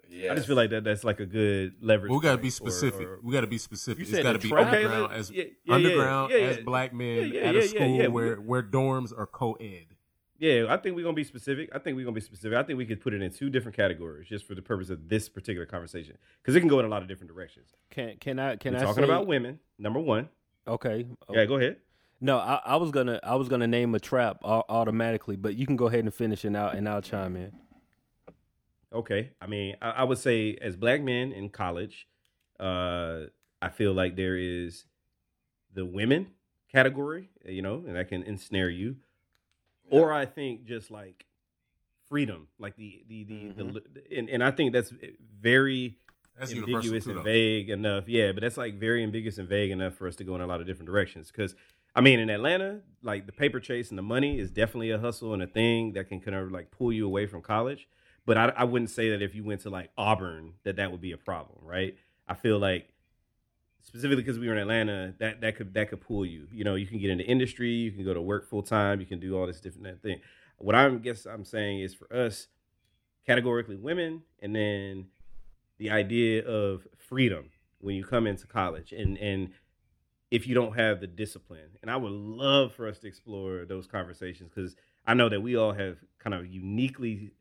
[0.09, 0.31] yes.
[0.31, 2.09] I just feel like that that's like a good leverage.
[2.13, 3.05] We got to be specific.
[3.07, 3.99] or- we got to be specific.
[3.99, 4.67] You It's said got to be trap?
[4.67, 7.61] Underground let- as yeah, yeah, yeah, underground yeah, as black men Yeah, yeah, at yeah,
[7.61, 8.07] a school yeah.
[8.07, 9.87] where where dorms are co-ed.
[10.37, 11.69] Yeah, I think we're gonna be specific.
[11.75, 12.57] I think we're gonna be specific.
[12.57, 15.09] I think we could put it in two different categories just for the purpose of
[15.09, 17.67] this particular conversation because it can go in a lot of different directions.
[17.89, 19.59] Can can I can We're I talking say, about women.
[19.77, 20.29] Number one.
[20.67, 21.05] Okay.
[21.31, 21.77] Yeah, go ahead.
[22.21, 25.75] No, I, I was gonna I was gonna name a trap automatically, but you can
[25.75, 27.51] go ahead and finish it out, and I'll chime in.
[28.93, 29.31] Okay.
[29.41, 32.07] I mean, I, I would say as black men in college,
[32.59, 33.23] uh,
[33.61, 34.85] I feel like there is
[35.73, 36.27] the women
[36.71, 38.95] category, you know, and that can ensnare you.
[39.89, 41.25] Or I think just like
[42.09, 44.93] freedom, like the the the, the and, and I think that's
[45.41, 45.97] very
[46.39, 48.07] That's ambiguous and vague enough.
[48.07, 50.47] Yeah, but that's like very ambiguous and vague enough for us to go in a
[50.47, 51.31] lot of different directions.
[51.31, 51.55] Because
[51.95, 55.33] I mean, in Atlanta, like the paper chase and the money is definitely a hustle
[55.33, 57.87] and a thing that can kind of like pull you away from college.
[58.25, 61.01] But I, I wouldn't say that if you went to like Auburn, that that would
[61.01, 61.95] be a problem, right?
[62.27, 62.89] I feel like
[63.83, 66.47] specifically because we were in Atlanta, that that could that could pull you.
[66.51, 69.05] You know, you can get into industry, you can go to work full time, you
[69.05, 70.19] can do all this different thing.
[70.57, 72.47] What I'm guess I'm saying is for us,
[73.25, 75.07] categorically women, and then
[75.77, 79.51] the idea of freedom when you come into college, and and
[80.35, 83.87] if you don't have the discipline, and I would love for us to explore those
[83.87, 84.75] conversations because
[85.07, 87.31] I know that we all have kind of uniquely,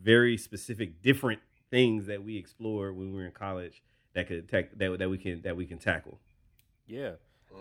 [0.00, 1.40] very specific, different
[1.72, 3.82] things that we explore when we were in college
[4.14, 6.20] that could tack that that we can that we can tackle.
[6.86, 7.12] Yeah.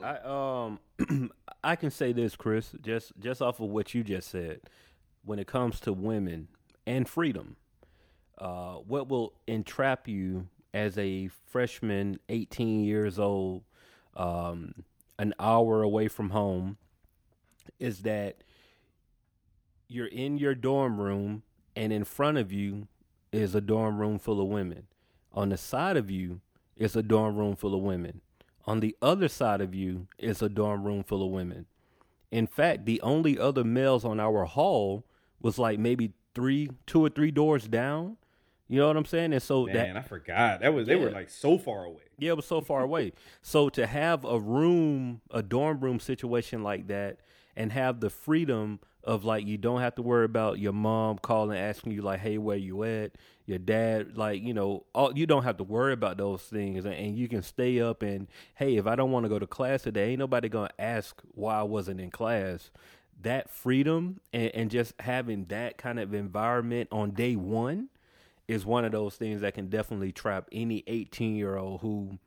[0.04, 1.32] I um
[1.64, 4.62] I can say this, Chris, just just off of what you just said.
[5.24, 6.50] When it comes to women
[6.86, 7.56] and freedom,
[8.38, 13.64] uh, what will entrap you as a freshman, 18 years old,
[14.16, 14.84] um,
[15.18, 16.78] an hour away from home,
[17.80, 18.38] is that
[19.88, 21.44] you're in your dorm room
[21.76, 22.88] and in front of you
[23.32, 24.88] is a dorm room full of women.
[25.34, 26.42] On the side of you
[26.76, 28.22] is a dorm room full of women.
[28.66, 31.66] On the other side of you is a dorm room full of women.
[32.32, 35.06] In fact, the only other males on our hall
[35.42, 38.18] was like maybe three, two or three doors down.
[38.68, 39.34] You know what I'm saying?
[39.34, 40.62] And so Man, that I forgot.
[40.62, 42.02] That was they were like so far away.
[42.18, 43.14] Yeah, it was so far away.
[43.42, 47.18] So to have a room, a dorm room situation like that,
[47.56, 51.58] and have the freedom of like you don't have to worry about your mom calling
[51.58, 53.12] asking you like, "Hey, where you at?"
[53.46, 56.94] Your dad, like you know, all you don't have to worry about those things, and,
[56.96, 59.84] and you can stay up and hey, if I don't want to go to class
[59.84, 62.72] today, ain't nobody gonna ask why I wasn't in class.
[63.22, 67.90] That freedom and, and just having that kind of environment on day one
[68.48, 72.20] is one of those things that can definitely trap any 18 year old who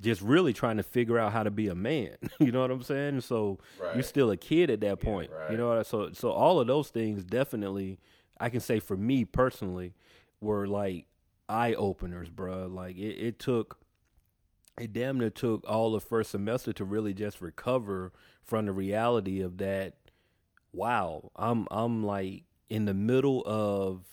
[0.00, 2.16] just really trying to figure out how to be a man.
[2.40, 3.20] you know what I'm saying?
[3.22, 3.58] So
[3.94, 5.30] you're still a kid at that point.
[5.30, 5.58] You right.
[5.58, 7.98] know what I- so so all of those things definitely
[8.40, 9.94] I can say for me personally
[10.40, 11.06] were like
[11.48, 12.66] eye openers, bro.
[12.66, 13.78] Like it, it took
[14.80, 18.12] it damn near took all the first semester to really just recover
[18.42, 19.94] from the reality of that
[20.72, 24.04] wow, I'm I'm like in the middle of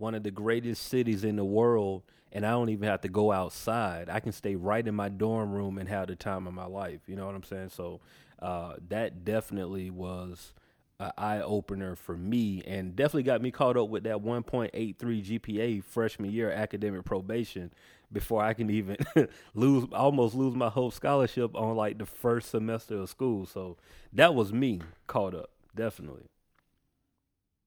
[0.00, 3.32] one of the greatest cities in the world and I don't even have to go
[3.32, 4.08] outside.
[4.08, 7.00] I can stay right in my dorm room and have the time of my life.
[7.06, 7.70] You know what I'm saying?
[7.70, 8.00] So
[8.40, 10.54] uh, that definitely was
[11.00, 15.82] an eye opener for me and definitely got me caught up with that 1.83 GPA
[15.82, 17.72] freshman year academic probation
[18.12, 18.96] before I can even
[19.54, 23.46] lose almost lose my whole scholarship on like the first semester of school.
[23.46, 23.76] So
[24.12, 26.26] that was me caught up, definitely.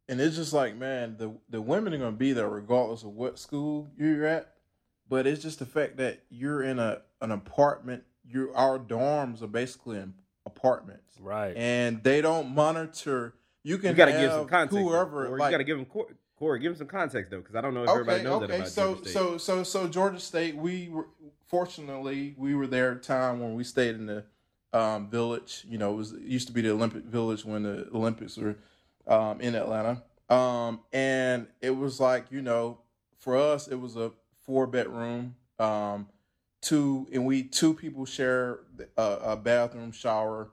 [0.09, 3.09] And it's just like man the the women are going to be there regardless of
[3.09, 4.53] what school you're at
[5.09, 9.47] but it's just the fact that you're in a an apartment you our dorms are
[9.47, 10.13] basically in
[10.45, 11.55] apartments Right.
[11.55, 13.33] and they don't monitor
[13.63, 14.77] you can You got to have give some context.
[14.77, 15.85] whoever Or like you got to give them
[16.35, 16.59] Corey.
[16.59, 18.95] Give him some context though, because I don't know if everybody knows that about so
[18.95, 19.13] Georgia State.
[19.13, 20.57] so so so Georgia State.
[20.57, 21.07] We were
[21.47, 24.25] fortunately we were there at a time when we stayed in the
[24.73, 25.65] um, village.
[25.69, 28.55] You know, it was it used to be the Olympic Village when the Olympics were
[29.07, 30.03] um, in Atlanta.
[30.29, 32.79] Um, and it was like you know,
[33.19, 34.11] for us it was a
[34.45, 35.35] four bedroom.
[35.59, 36.07] Um,
[36.63, 38.61] two and we two people share
[38.97, 40.49] a, a bathroom shower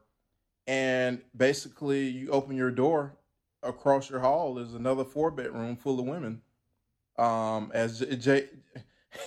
[0.66, 3.16] and basically you open your door
[3.62, 6.42] across your hall is another four bedroom full of women
[7.16, 8.48] um as J, J-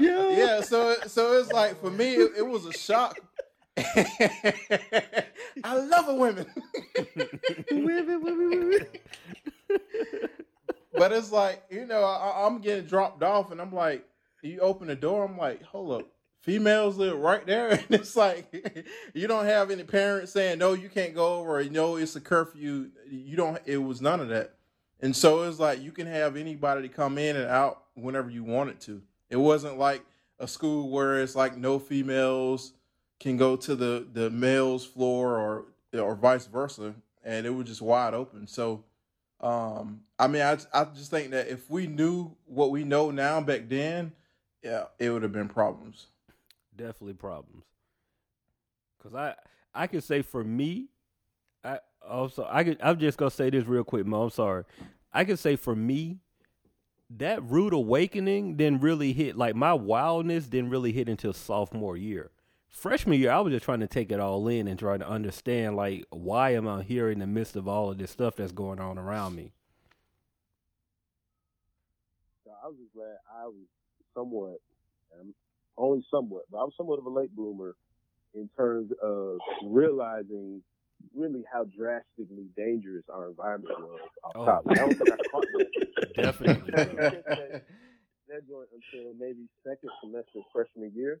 [0.00, 3.18] yeah so so it's like for me it, it was a shock
[3.76, 6.46] i love a women.
[7.70, 8.86] Women, women, women.
[10.92, 14.04] but it's like you know I, i'm getting dropped off and i'm like
[14.42, 16.08] you open the door i'm like hold up.
[16.40, 17.70] Females live right there?
[17.70, 21.64] And it's like you don't have any parents saying no you can't go over or
[21.64, 22.90] no it's a curfew.
[23.10, 24.54] You don't it was none of that.
[25.00, 28.44] And so it's like you can have anybody to come in and out whenever you
[28.44, 29.02] wanted to.
[29.30, 30.04] It wasn't like
[30.38, 32.74] a school where it's like no females
[33.24, 35.66] can go to the the males floor or
[36.00, 36.94] or vice versa
[37.24, 38.84] and it was just wide open so
[39.40, 43.42] um, I mean, I I just think that if we knew what we know now
[43.42, 44.12] back then,
[44.62, 46.06] yeah, it would have been problems.
[46.76, 47.64] definitely problems.
[49.02, 49.34] Cause I
[49.74, 50.88] I can say for me,
[51.62, 54.24] I also I could I'm just gonna say this real quick, Mo.
[54.24, 54.64] I'm sorry.
[55.12, 56.20] I can say for me,
[57.10, 62.30] that rude awakening didn't really hit like my wildness didn't really hit until sophomore year.
[62.74, 65.76] Freshman year, I was just trying to take it all in and try to understand
[65.76, 68.80] like why am I here in the midst of all of this stuff that's going
[68.80, 69.52] on around me.
[72.44, 73.64] So I was just glad I was
[74.12, 74.58] somewhat,
[75.18, 75.32] um,
[75.78, 77.76] only somewhat, but I was somewhat of a late bloomer
[78.34, 80.60] in terms of realizing
[81.14, 84.44] really how drastically dangerous our environment was off Oh.
[84.46, 84.62] top.
[84.68, 86.14] I don't think I caught that.
[86.16, 87.24] Definitely, that,
[88.28, 91.20] that joint until maybe second semester freshman year.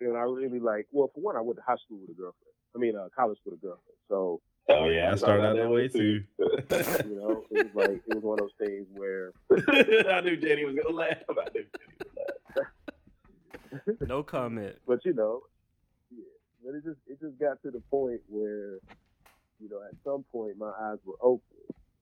[0.00, 2.54] And I really like, well, for one, I went to high school with a girlfriend.
[2.74, 3.96] I mean, uh, college with a girlfriend.
[4.08, 6.24] So, oh yeah, I started out that way too.
[6.38, 9.32] you know, it was like, it was one of those things where
[10.12, 11.16] I knew Jenny was gonna laugh.
[11.28, 14.08] I knew Jenny was gonna laugh.
[14.08, 14.76] No comment.
[14.86, 15.42] but you know,
[16.10, 16.24] yeah.
[16.64, 18.78] But it just it just got to the point where,
[19.60, 21.42] you know, at some point my eyes were open,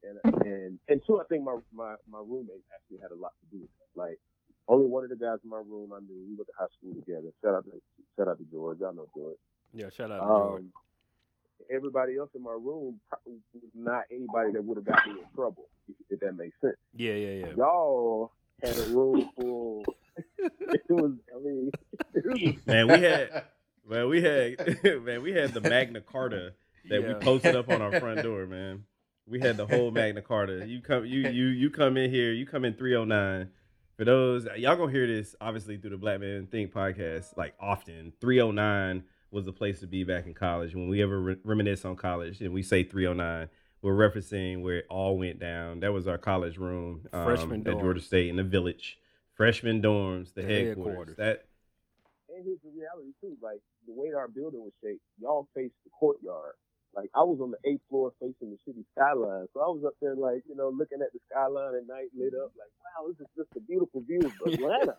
[0.02, 3.56] and and and two, I think my my my roommate actually had a lot to
[3.56, 4.00] do with that.
[4.00, 4.20] Like,
[4.72, 6.16] only one of the guys in my room I knew.
[6.28, 7.28] We went to high school together.
[7.44, 7.80] Shout out to
[8.16, 8.78] shout out to George.
[8.80, 9.36] Y'all know George.
[9.74, 10.62] Yeah, shout out to George.
[10.62, 10.72] Um,
[11.70, 15.68] everybody else in my room was not anybody that would have got me in trouble,
[15.88, 16.76] if, if that makes sense.
[16.94, 17.52] Yeah, yeah, yeah.
[17.56, 19.84] Y'all had a room full.
[20.38, 21.70] it was, I mean,
[22.14, 23.44] it was Man, we had
[23.88, 26.54] man, we had man, we had the Magna Carta
[26.88, 28.84] that we posted up on our front door, man.
[29.26, 30.66] We had the whole Magna Carta.
[30.66, 33.50] You come you you you come in here, you come in 309.
[33.96, 38.12] For those y'all gonna hear this obviously through the Black Man Think podcast, like often.
[38.20, 40.74] 309 was the place to be back in college.
[40.74, 43.48] When we ever re- reminisce on college and we say 309,
[43.82, 45.80] we're referencing where it all went down.
[45.80, 47.80] That was our college room um, Freshman at dorm.
[47.80, 48.98] Georgia State in the village.
[49.34, 50.86] Freshman dorms, the, The headquarters.
[50.86, 51.16] headquarters.
[51.16, 51.44] That
[52.34, 55.90] And here's the reality too, like the way our building was shaped, y'all faced the
[55.90, 56.52] courtyard.
[56.94, 59.46] Like I was on the eighth floor facing the city skyline.
[59.54, 62.34] So I was up there like, you know, looking at the skyline at night lit
[62.34, 64.96] up, like, wow, this is just a beautiful view of Atlanta.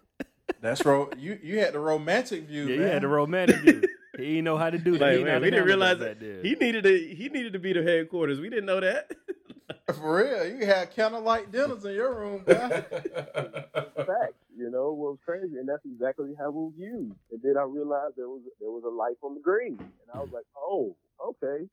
[0.61, 1.09] That's ro.
[1.17, 2.63] You you had the romantic view.
[2.67, 2.79] Yeah, man.
[2.79, 3.83] you had the romantic view.
[4.15, 5.01] He didn't know how to do that.
[5.01, 7.73] Like, He man, we didn't realize that that he needed to he needed to be
[7.73, 8.39] the headquarters.
[8.39, 9.11] We didn't know that.
[9.91, 12.81] For real, you had candlelight dinners in your room, guy.
[12.81, 17.15] Fact, you know, what was crazy, and that's exactly how we was used.
[17.31, 20.19] And then I realized there was there was a life on the green, and I
[20.19, 21.65] was like, oh, okay.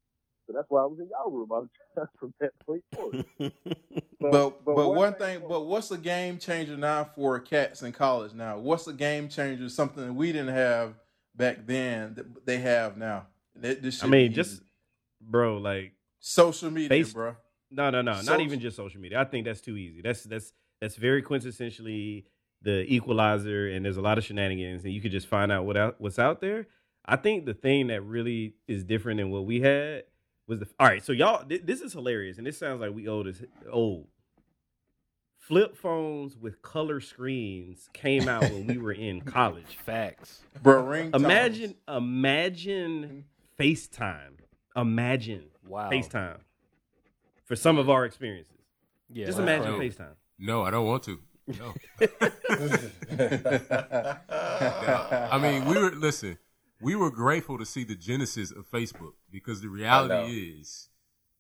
[0.47, 3.25] So that's why I was in y'all room I was time from that point forward.
[4.21, 8.59] But but, one thing, but what's a game changer now for cats in college now?
[8.59, 9.69] What's a game changer?
[9.69, 10.95] Something that we didn't have
[11.37, 13.27] back then that they have now.
[13.57, 14.35] That- This I shit mean, easy.
[14.35, 14.63] just
[15.21, 17.37] bro, like social media, Face- bro.
[17.71, 19.21] No, no, no, Social- not even just social media.
[19.21, 20.01] I think that's too easy.
[20.03, 22.25] That's that's that's very quintessentially
[22.63, 25.77] the equalizer, and there's a lot of shenanigans, and you could just find out what
[25.77, 26.67] out, what's out there.
[27.07, 30.03] I think the thing that really is different than what we had
[30.51, 31.03] was the all right.
[31.03, 34.07] So y'all, th- this is hilarious, and this sounds like we old as old.
[35.39, 39.77] Flip phones with color screens came out when we were in college.
[39.85, 40.43] Facts.
[40.63, 43.25] Bro, ring Imagine, imagine
[43.59, 44.39] FaceTime.
[44.77, 45.91] Imagine Wow.
[45.91, 46.39] FaceTime
[47.45, 48.55] for some of our experiences.
[49.09, 49.27] Yeah.
[49.27, 49.45] Just wow.
[49.45, 49.79] imagine Wow.
[49.81, 50.15] FaceTime.
[50.39, 51.19] No, I don't want to.
[51.49, 51.75] No.
[54.31, 56.39] I mean, we were listen.
[56.81, 60.89] We were grateful to see the genesis of Facebook because the reality is,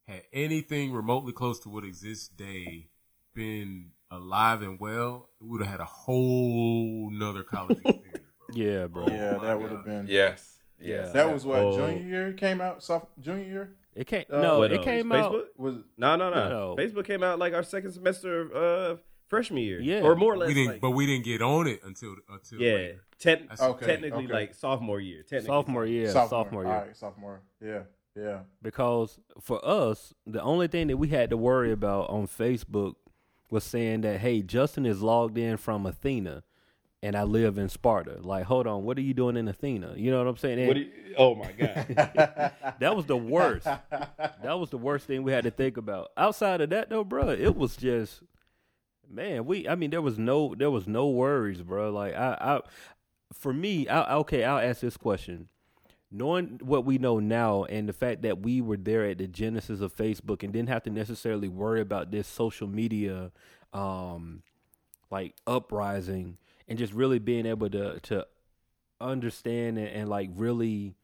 [0.06, 2.88] had anything remotely close to what exists today
[3.34, 8.18] been alive and well, we would have had a whole nother college experience.
[8.48, 8.56] Bro.
[8.56, 9.06] Yeah, bro.
[9.08, 10.06] yeah, my that would have been.
[10.08, 10.58] yes.
[10.80, 11.12] Yes.
[11.12, 11.76] That was what Oh.
[11.76, 12.82] junior year came out.
[12.82, 14.24] Soph- junior year It came.
[14.30, 15.40] Uh, no, it uh, came Facebook?
[15.42, 15.58] out.
[15.58, 15.74] was.
[15.98, 16.76] No, no, no, No.
[16.76, 19.00] Facebook came out like our second semester of uh,
[19.30, 19.80] freshman year.
[19.80, 20.02] Yeah.
[20.02, 20.48] Or more or less.
[20.48, 22.72] We didn't, like- but we didn't get on it until until yeah.
[22.72, 23.00] later.
[23.18, 24.32] Te- Okay, technically, okay.
[24.32, 25.22] like sophomore year.
[25.22, 25.46] Technically.
[25.46, 26.10] Sophomore year.
[26.10, 26.72] Sophomore, year.
[26.72, 27.40] All right, sophomore.
[27.64, 27.82] Yeah,
[28.16, 28.40] yeah.
[28.62, 32.94] Because for us, the only thing that we had to worry about on Facebook
[33.50, 36.42] was saying that, hey, Justin is logged in from Athena
[37.02, 38.18] and I live in Sparta.
[38.20, 39.94] Like, hold on, what are you doing in Athena?
[39.96, 40.58] You know what I'm saying?
[40.58, 42.52] And What you, oh my god.
[42.80, 43.64] that was the worst.
[43.64, 46.10] that was the worst thing we had to think about.
[46.16, 48.22] Outside of that though, bro, it was just
[49.10, 51.90] man, we I mean there was no there was no worries, bro.
[51.90, 52.60] Like I I
[53.32, 55.48] for me, I okay, I'll ask this question.
[56.12, 59.80] Knowing what we know now and the fact that we were there at the genesis
[59.80, 63.30] of Facebook and didn't have to necessarily worry about this social media
[63.72, 64.42] um
[65.08, 66.36] like uprising
[66.66, 68.26] and just really being able to to
[69.00, 70.94] understand and, and like really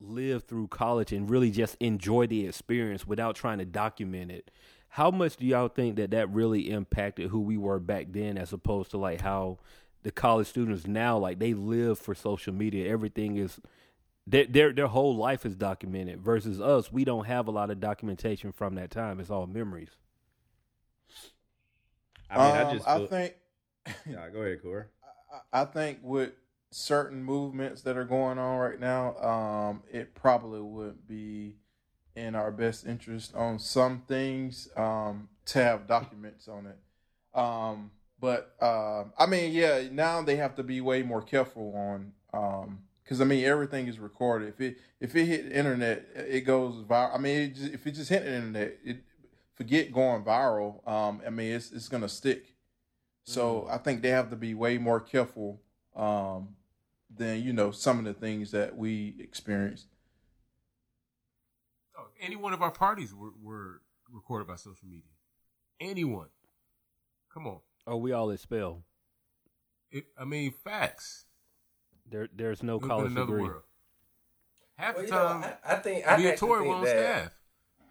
[0.00, 4.50] live through college and really just enjoy the experience without trying to document it.
[4.94, 8.52] How much do y'all think that that really impacted who we were back then, as
[8.52, 9.58] opposed to like how
[10.04, 12.88] the college students now like they live for social media?
[12.88, 13.58] Everything is
[14.24, 16.20] their their their whole life is documented.
[16.20, 19.18] Versus us, we don't have a lot of documentation from that time.
[19.18, 19.90] It's all memories.
[22.30, 22.88] I mean, I Um, just.
[22.88, 23.34] I think.
[24.06, 24.90] yeah go ahead, Core.
[25.02, 26.34] I- I think with
[26.70, 31.56] certain movements that are going on right now, um, it probably would be
[32.16, 37.38] in our best interest on some things um, to have documents on it.
[37.38, 37.90] Um,
[38.20, 42.12] but uh, I mean, yeah, now they have to be way more careful on
[43.02, 44.48] because I mean everything is recorded.
[44.48, 47.14] If it if it hit the internet, it goes viral.
[47.14, 48.98] I mean, it just, if it just hit the internet, it
[49.54, 50.86] forget going viral.
[50.88, 52.54] Um, I mean, it's it's gonna stick.
[53.24, 55.60] So I think they have to be way more careful
[55.96, 56.56] um,
[57.14, 59.86] than you know some of the things that we experienced.
[62.20, 65.10] Any one of our parties were, were recorded by social media.
[65.80, 66.28] Anyone.
[67.32, 67.58] Come on.
[67.86, 68.84] Oh, we all expel.
[69.90, 71.26] It, I mean, facts.
[72.10, 73.42] There, there's no Live in college degree.
[73.42, 73.62] world.
[74.76, 77.32] Half Well, the you know, I, I think I me and Tori were on that-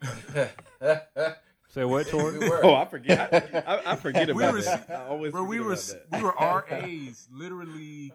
[0.01, 1.37] staff.
[1.69, 2.37] Say what, Tori?
[2.37, 2.51] We.
[2.51, 3.65] Oh, I forget.
[3.67, 4.89] I, I forget We about were- that.
[4.89, 6.17] I always Bro, we were about that.
[6.19, 8.13] we were RAs literally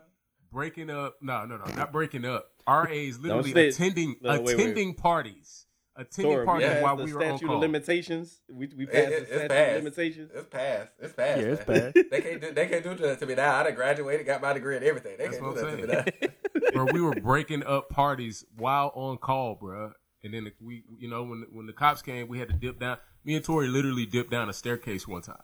[0.52, 1.16] breaking up.
[1.20, 2.46] No, no, no, not breaking up.
[2.68, 4.54] RAs literally say- attending No, wait, wait.
[4.54, 5.66] attending parties,
[5.98, 7.56] attending Tor, we parties passed while we were on statute call.
[7.56, 8.40] of limitations.
[8.50, 9.76] We we passed it- the it's statute passed.
[9.76, 10.30] of limitations.
[10.34, 10.90] It's past.
[11.00, 11.40] It's past.
[11.40, 11.92] Yeah, it's man.
[11.92, 12.10] past.
[12.10, 12.52] They can't do.
[12.52, 13.54] They can't do that to me now.
[13.56, 15.16] I done graduated, got my degree and everything.
[15.18, 16.28] They That's can't what do I'm that to me
[16.62, 16.70] now.
[16.72, 19.92] Bro, we were breaking up parties while on call, bro.
[20.24, 22.98] And then we, you know, when when the cops came, we had to dip down.
[23.24, 25.36] Me and Tori literally dipped down a staircase one time.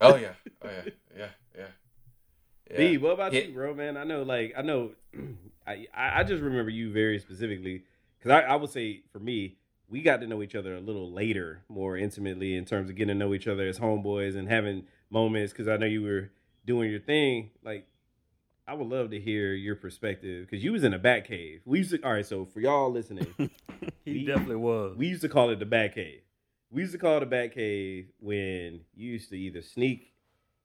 [0.00, 0.32] Oh yeah.
[0.62, 0.82] Oh yeah.
[1.16, 1.28] Yeah.
[1.56, 1.64] Yeah.
[2.70, 2.76] yeah.
[2.76, 3.42] B, what about Yeah.
[3.42, 3.74] you, bro?
[3.74, 4.92] Man, I know, like, I know,
[5.66, 7.84] I I I just remember you very specifically
[8.18, 9.56] because I, I would say for me,
[9.90, 13.18] we got to know each other a little later, more intimately in terms of getting
[13.18, 15.52] to know each other as homeboys and having moments.
[15.52, 16.30] Because I know you were
[16.64, 17.50] doing your thing.
[17.64, 17.86] Like,
[18.68, 21.60] I would love to hear your perspective because you was in a bat cave.
[21.64, 22.00] We used to.
[22.02, 23.26] All right, so for y'all listening,
[24.04, 24.96] he We- definitely was.
[24.96, 26.20] we used to call it the bat cave.
[26.70, 30.12] We used to call it the bat cave when you used to either sneak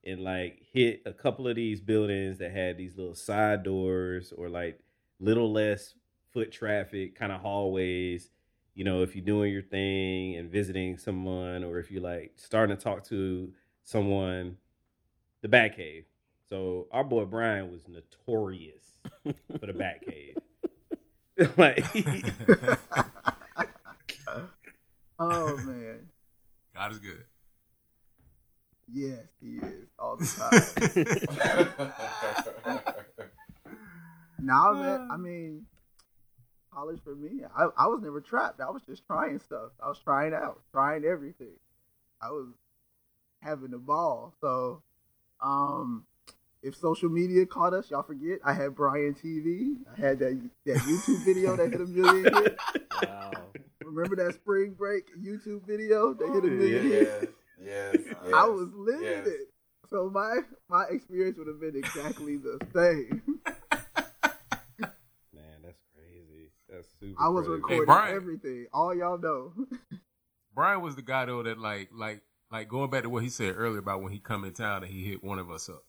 [0.04, 4.48] and like hit a couple of these buildings that had these little side doors or
[4.48, 4.78] like
[5.18, 5.94] little less
[6.32, 8.30] foot traffic kind of hallways.
[8.76, 12.76] You know, if you're doing your thing and visiting someone, or if you're like starting
[12.76, 13.50] to talk to
[13.82, 14.58] someone,
[15.40, 16.04] the bat cave.
[16.48, 20.36] So our boy Brian was notorious for the bat cave.
[21.56, 21.84] like
[25.18, 26.10] Oh man,
[26.74, 27.24] God is good.
[28.92, 30.26] yes, he is all the
[32.64, 32.82] time.
[34.38, 35.64] Now that I mean,
[36.76, 38.60] college for me, I, I was never trapped.
[38.60, 39.70] I was just trying stuff.
[39.82, 41.56] I was trying out, trying everything.
[42.20, 42.48] I was
[43.40, 44.34] having a ball.
[44.40, 44.82] So,
[45.40, 46.04] um,
[46.62, 49.76] if social media caught us, y'all forget I had Brian TV.
[49.96, 52.64] I had that that YouTube video that hit a million hits.
[53.02, 53.30] wow.
[53.84, 56.90] Remember that spring break YouTube video that hit a million?
[56.90, 56.98] yeah.
[56.98, 57.32] hits?
[57.64, 58.34] yes, yes, yes.
[58.34, 59.26] I was living yes.
[59.26, 59.48] it.
[59.88, 63.22] So my my experience would have been exactly the same.
[65.32, 66.50] Man, that's crazy.
[66.68, 67.05] That's super.
[67.18, 67.56] I was crazy.
[67.56, 68.16] recording Brian.
[68.16, 68.66] everything.
[68.72, 69.52] All y'all know.
[70.54, 73.54] Brian was the guy though that like like like going back to what he said
[73.56, 75.84] earlier about when he come in town and he hit one of us up.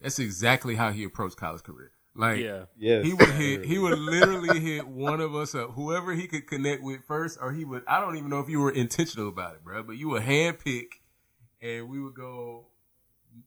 [0.00, 1.92] That's exactly how he approached college career.
[2.14, 2.64] Like Yeah.
[2.76, 6.46] Yes, he would hit he would literally hit one of us up, whoever he could
[6.46, 9.54] connect with first, or he would I don't even know if you were intentional about
[9.54, 11.00] it, bro, but you would hand pick
[11.62, 12.66] and we would go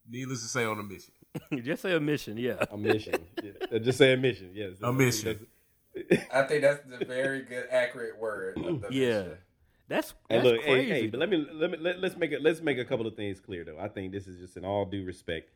[0.09, 1.13] needless to say on a mission.
[1.63, 2.63] Just say a mission, yeah.
[2.69, 3.15] a mission.
[3.41, 3.51] Yeah.
[3.71, 4.51] Uh, just say a mission.
[4.53, 5.47] Yes, A mission.
[6.33, 8.57] I think that's the very good, accurate word.
[8.57, 8.71] Yeah.
[8.89, 9.37] mission.
[9.89, 10.91] That's, Hey, that's look, hey, crazy.
[10.91, 13.15] hey, but let me let me let, let's make it let's make a couple of
[13.15, 13.77] things clear though.
[13.77, 15.51] I think this is just in all due respect.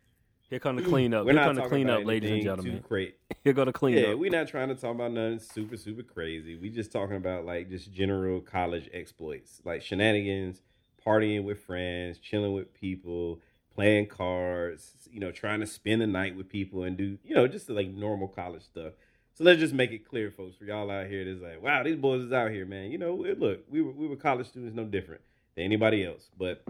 [0.49, 1.25] Here come the cleanup.
[1.25, 2.77] We're Here not come the cleanup, ladies and gentlemen.
[2.77, 3.07] Too cra-
[3.43, 4.03] Here go the cleanup.
[4.03, 6.55] Yeah, we're not trying to talk about nothing super, super crazy.
[6.55, 10.61] We just talking about like just general college exploits, like shenanigans,
[11.05, 13.41] partying with friends, chilling with people,
[13.73, 17.47] playing cards, you know, trying to spend the night with people and do, you know,
[17.47, 18.93] just like normal college stuff.
[19.37, 21.95] So let's just make it clear, folks, for y'all out here that's like, wow, these
[21.95, 22.89] boys is out here, man.
[22.89, 25.21] You know, look, we were we were college students, no different
[25.55, 26.31] than anybody else.
[26.35, 26.63] But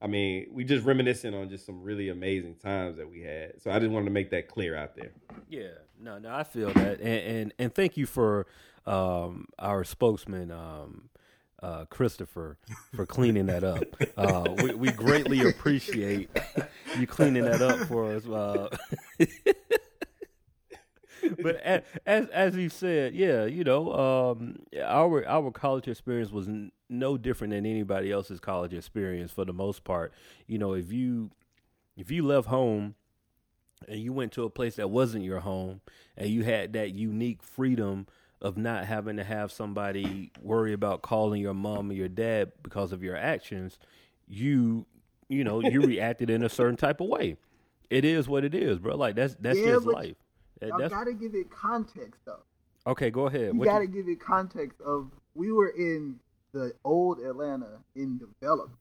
[0.00, 3.60] I mean, we just reminiscing on just some really amazing times that we had.
[3.60, 5.10] So I just wanted to make that clear out there.
[5.50, 5.68] Yeah,
[6.00, 8.46] no, no, I feel that, and and, and thank you for
[8.86, 11.10] um, our spokesman, um,
[11.62, 12.56] uh, Christopher,
[12.94, 13.84] for cleaning that up.
[14.16, 16.30] Uh, we, we greatly appreciate
[16.98, 18.26] you cleaning that up for us.
[18.26, 18.74] Uh,
[21.40, 26.48] but as, as as you said, yeah, you know, um, our our college experience was
[26.48, 30.12] n- no different than anybody else's college experience for the most part.
[30.46, 31.30] You know, if you
[31.96, 32.94] if you left home
[33.88, 35.80] and you went to a place that wasn't your home
[36.16, 38.06] and you had that unique freedom
[38.40, 42.92] of not having to have somebody worry about calling your mom or your dad because
[42.92, 43.78] of your actions,
[44.26, 44.86] you
[45.28, 47.36] you know, you reacted in a certain type of way.
[47.90, 48.96] It is what it is, bro.
[48.96, 50.16] Like that's that's Yeah, just life.
[50.60, 52.40] That- Y'all that's gotta give it context though.
[52.86, 53.10] okay.
[53.10, 53.52] Go ahead.
[53.52, 56.18] You What gotta you- give it context of we were in
[56.52, 58.78] the old Atlanta in development.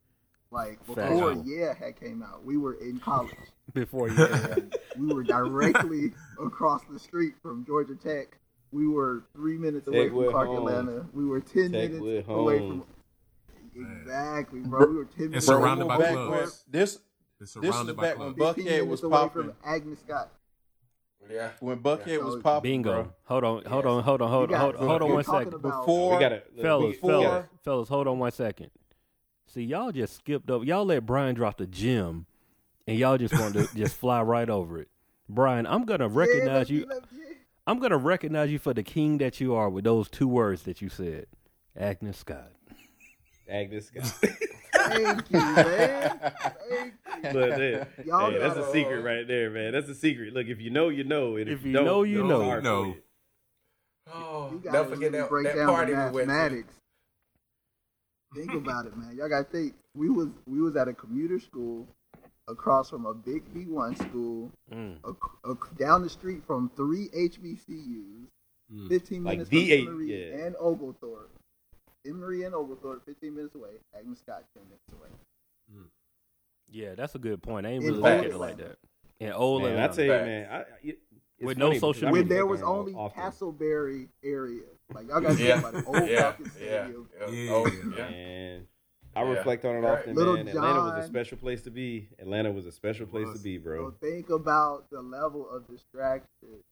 [0.51, 1.43] Like before Factual.
[1.45, 3.36] Yeah had came out, we were in college.
[3.73, 4.23] before you.
[4.26, 8.38] and we were directly across the street from Georgia Tech.
[8.71, 10.69] We were three minutes away from Techwood Clark, Homes.
[10.71, 11.05] Atlanta.
[11.13, 12.67] We were ten Techwood minutes away from.
[12.69, 12.86] Homes.
[13.76, 14.86] Exactly, bro.
[14.88, 16.63] We were ten minutes It's away surrounded by back clubs.
[16.69, 17.01] this It's
[17.39, 18.34] This is surrounded back when.
[18.34, 19.41] Buckhead 15 minutes was away popping.
[19.43, 20.32] from Agnes Scott.
[21.32, 21.49] Yeah.
[21.59, 22.91] when Buckhead was popping, Bingo.
[23.03, 23.13] bro.
[23.26, 23.65] Hold on.
[23.65, 24.03] Hold on.
[24.03, 24.30] Hold on.
[24.30, 24.59] Hold on.
[24.59, 25.53] Hold, hold on we're one talking second.
[25.65, 28.69] about- Before We got to fellas, before- fellas, fellas, hold on one second.
[29.47, 30.65] See, y'all just skipped over.
[30.65, 32.26] Y'all let Brian drop the gym,
[32.88, 34.89] and y'all just wanted to just fly right over it.
[35.30, 36.86] Brian, I'm gonna recognize Yeah, you.
[36.88, 37.36] let me- let me-
[37.67, 40.82] I'm gonna recognize you for the king that you are with those two words that
[40.82, 41.26] you said,
[41.76, 42.51] Agnes Scott.
[43.47, 44.05] Agnes Scott.
[44.73, 46.19] Thank you, man.
[46.69, 46.93] Thank
[47.23, 47.29] you.
[47.39, 47.87] Look, there.
[48.05, 49.71] Y'all hey, that's a secret right there, man.
[49.73, 50.33] That's a secret.
[50.33, 51.37] Look, if you know, you know.
[51.37, 52.43] And if, If you you don't, know, you know.
[52.43, 52.95] hard for know.
[54.13, 56.73] Oh, You don't gotta forget that, break that down party the we mathematics.
[58.35, 59.15] Think about it, man.
[59.17, 59.73] Y'all gotta think.
[59.95, 61.87] We was we was at a commuter school
[62.47, 64.97] across from a big B one school, Mm.
[65.07, 65.17] ac-
[65.49, 68.27] ac- down the street from three HBCUs,
[68.73, 68.87] Mm.
[68.89, 70.45] fifteen minutes the from eight- Emory yeah.
[70.45, 71.31] and Oglethorpe.
[72.05, 73.71] Emory and Oglethorpe, fifteen minutes away.
[73.97, 75.09] Agnes Scott, ten minutes away.
[75.73, 75.85] Mm.
[76.69, 77.65] Yeah, that's a good point.
[77.65, 78.77] I ain't In really look at it like that.
[79.19, 79.95] In old Man, I Atlanta.
[79.95, 80.99] tell you, man, I, it,
[81.41, 82.21] With no funny social media.
[82.21, 83.21] when there was only often.
[83.23, 84.63] Castleberry area.
[84.93, 85.87] Like y'all got to Yeah, think about it.
[85.87, 87.09] Old yeah, Falcon yeah, Stadium.
[87.21, 87.45] Oh, yeah.
[87.47, 87.53] Yeah.
[87.53, 88.03] Oh, yeah.
[88.05, 88.67] And
[89.15, 89.29] I Yeah.
[89.29, 89.99] reflect on it Right.
[89.99, 90.47] often, Little man.
[90.49, 92.09] Atlanta was a special place to be.
[92.19, 93.41] Atlanta was a special place to was.
[93.41, 93.91] be, So bro.
[94.01, 96.63] think about the level of distraction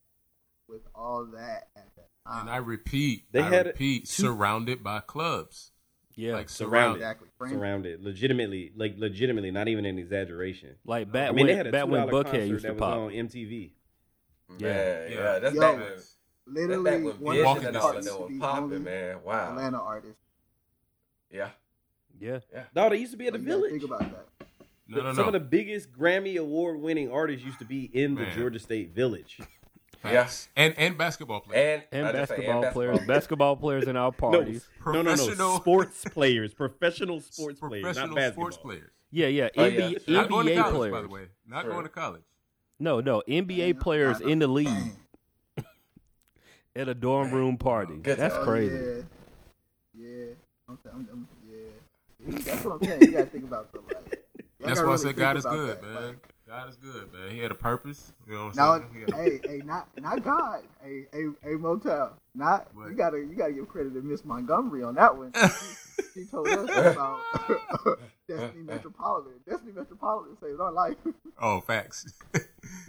[0.67, 2.41] with all that at that time.
[2.41, 2.53] And ah.
[2.53, 5.71] I repeat, They I had a- repeat, surrounded by clubs.
[6.15, 6.97] Yeah, Like Surrounded.
[6.97, 7.27] exactly.
[7.39, 7.53] Frank.
[7.55, 10.75] Surrounded, legitimately, like legitimately, not even an exaggeration.
[10.85, 12.73] like back I mean, when they had a back two when Buckhead used to that
[12.75, 12.97] was pop.
[12.97, 13.71] on MTV.
[14.49, 15.07] Man, Yeah.
[15.07, 15.61] yeah, that's Yo.
[15.61, 16.15] back when that's
[16.45, 19.23] Literally, back when one Vision of Walking and the all that was popping, man.
[19.23, 19.49] Wow.
[19.49, 20.21] Atlanta artists.
[21.31, 21.49] Yeah.
[22.19, 22.63] Yeah, yeah.
[22.75, 23.71] No, they used to be at the You gotta village.
[23.71, 24.27] Think about that.
[24.87, 25.27] No, no, Some no.
[25.27, 28.37] of the biggest Grammy award winning artists used to be in the Man.
[28.37, 29.39] Georgia State Village.
[30.03, 30.49] Facts.
[30.55, 31.83] And and basketball players.
[31.91, 34.67] And, and I say, basketball and players, basketball players in our parties.
[34.85, 38.51] No, no, no, Professional- sports players, professional sports players, not professional basketball.
[38.51, 38.89] sports players.
[39.11, 40.13] Yeah, yeah, Oh, NBA, yeah.
[40.17, 40.91] Not going to NBA college, players.
[40.93, 41.21] by the way.
[41.47, 41.71] Not Sure.
[41.71, 42.21] going to college.
[42.79, 44.93] No, no, NBA Man, players I- in the league
[46.75, 47.95] at a dorm room party.
[47.97, 48.41] Good That's time.
[48.43, 48.75] Oh, crazy.
[49.95, 50.25] Yeah, yeah.
[50.67, 52.37] I'm, I'm, I'm, yeah.
[52.39, 53.01] That's what I'm saying.
[53.01, 54.09] You gotta think about stuff like.
[54.09, 54.19] that.
[54.59, 55.83] Y'all why I really said God is good, that.
[55.83, 55.95] man.
[56.07, 57.31] Like, God is good, man.
[57.31, 58.13] He had a purpose.
[58.27, 59.09] You know what I'm saying?
[59.09, 62.15] He hey, hey, not not God, hey, hey, hey, Motel.
[62.35, 62.89] Not What?
[62.89, 65.33] you gotta you gotta give credit to Miss Montgomery on that one.
[66.13, 67.21] she, she told us about
[68.27, 69.33] Destiny Metropolitan.
[69.49, 70.95] Destiny Metropolitan saved our life.
[71.41, 72.05] Oh, facts.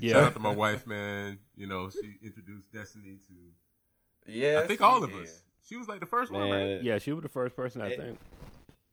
[0.03, 1.39] Shout out to my wife, man.
[1.57, 4.61] You know, she introduced Destiny to Yeah.
[4.61, 5.43] I think all of us.
[5.67, 6.83] She was like the first one, right?
[6.83, 7.97] Yeah, she was the first person I Hey.
[7.97, 8.19] think.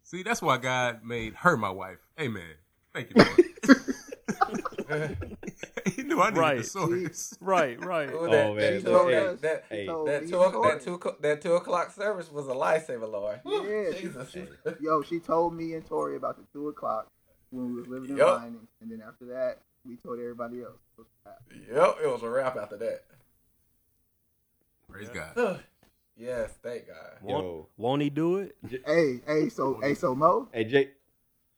[0.03, 1.99] See, that's why God made her my wife.
[2.19, 2.55] Amen.
[2.93, 3.43] Thank you, Lord.
[5.95, 6.57] He knew I needed Right.
[6.57, 7.37] the source.
[7.39, 8.09] Right, right.
[8.11, 9.85] Oh, Oh, that, man, that, but hey, that, that, hey.
[9.87, 13.41] that, two, that, two, that two o'clock service was a lifesaver, Lord.
[13.45, 14.31] Yeah, she- Jesus.
[14.31, 14.47] she-
[14.79, 17.07] yo, she told me and Tori about the two o'clock
[17.51, 18.41] when we was living in Yup.
[18.41, 20.79] Mining, and then after that, we told everybody else.
[20.97, 21.73] It was a.
[21.73, 23.03] Yep, it was a wrap after that.
[24.89, 25.63] Praise God.
[26.17, 27.17] yes, thank God.
[27.21, 28.55] Won't, yo, won't he do it?
[28.85, 30.93] Hey, hey, so, hey, so Mo, hey Jake,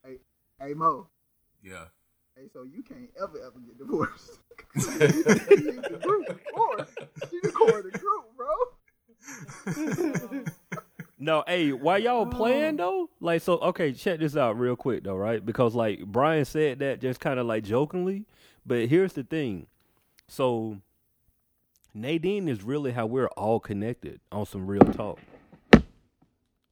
[0.04, 0.18] Hey,
[0.60, 1.08] hey Mo,
[1.62, 1.84] Yeah.
[2.52, 4.38] So you can't ever ever get divorced.
[4.74, 8.54] the group, the core of the group, bro.
[11.16, 13.08] No, hey, why y'all playing though?
[13.18, 15.42] Like, so okay, check this out real quick though, right?
[15.44, 18.26] Because like Brian said that just kind of like jokingly,
[18.66, 19.66] but here's the thing.
[20.28, 20.78] So
[21.94, 25.18] Nadine is really how we're all connected on some real talk.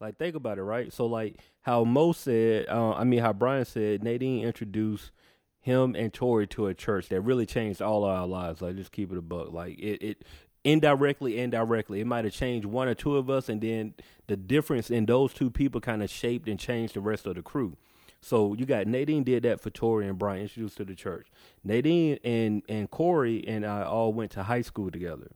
[0.01, 0.93] Like, think about it, right?
[0.93, 5.13] So, like how Mo said, uh, I mean, how Brian said, Nadine introduced
[5.63, 8.61] him and Tori to a church that really changed all our lives.
[8.61, 9.53] Like, just keep it a buck.
[9.53, 10.23] Like, it, it
[10.65, 13.95] indirectly, indirectly, it might have changed one or two of us, and then
[14.27, 17.43] the difference in those two people kind of shaped and changed the rest of the
[17.43, 17.77] crew.
[18.21, 21.27] So you got Nadine did that for Tori and Brian introduced to the church.
[21.65, 25.33] Nadine and and Corey and I all went to high school together.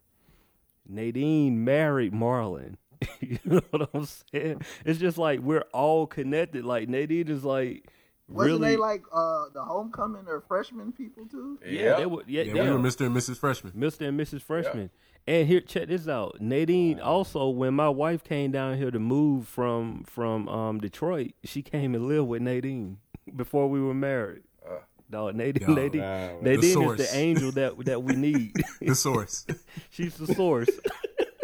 [0.88, 2.76] Nadine married Marlon.
[3.20, 4.62] you know what I'm saying?
[4.84, 6.64] It's just like we're all connected.
[6.64, 7.88] Like Nadine is like
[8.28, 11.58] Wasn't really they like uh the homecoming or freshman people too?
[11.64, 11.96] yeah, Yep.
[11.98, 13.06] they were yeah, Yeah, they we were were Mr.
[13.06, 13.36] and Mrs.
[13.38, 13.72] Freshman.
[13.74, 14.08] Mr.
[14.08, 14.42] and Mrs.
[14.42, 14.90] Freshman.
[15.28, 16.40] And here, check this out.
[16.40, 21.62] Nadine also, when my wife came down here to move from from um Detroit, she
[21.62, 22.98] came and lived with Nadine
[23.34, 24.42] before we were married.
[24.64, 24.78] Uh.
[25.08, 26.38] Dog, Nadine, Yo, Nadine, wow.
[26.42, 28.52] Nadine The is the angel that that we need.
[28.80, 29.46] The source.
[29.90, 30.68] She's the source.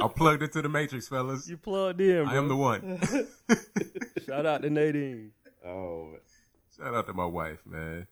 [0.02, 1.48] I plugged into the matrix, fellas.
[1.48, 2.32] You plugged in, bro.
[2.32, 2.98] I am the one.
[4.26, 5.30] Shout out to Nadine.
[5.64, 6.10] oh,
[6.82, 8.06] Shout out to my wife, man.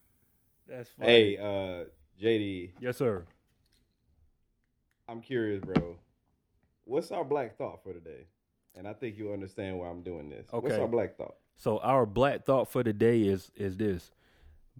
[0.68, 1.10] That's funny.
[1.10, 1.84] hey, uh,
[2.22, 3.24] JD, yes, sir.
[5.08, 5.96] I'm curious, bro.
[6.84, 8.26] What's our black thought for today?
[8.76, 10.46] And I think you understand why I'm doing this.
[10.52, 10.68] Okay.
[10.68, 11.34] What's our black thought?
[11.56, 14.12] So our black thought for today is is this: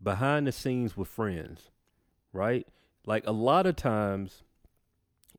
[0.00, 1.70] behind the scenes with friends,
[2.32, 2.68] right?
[3.06, 4.44] Like a lot of times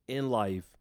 [0.10, 0.74] in life,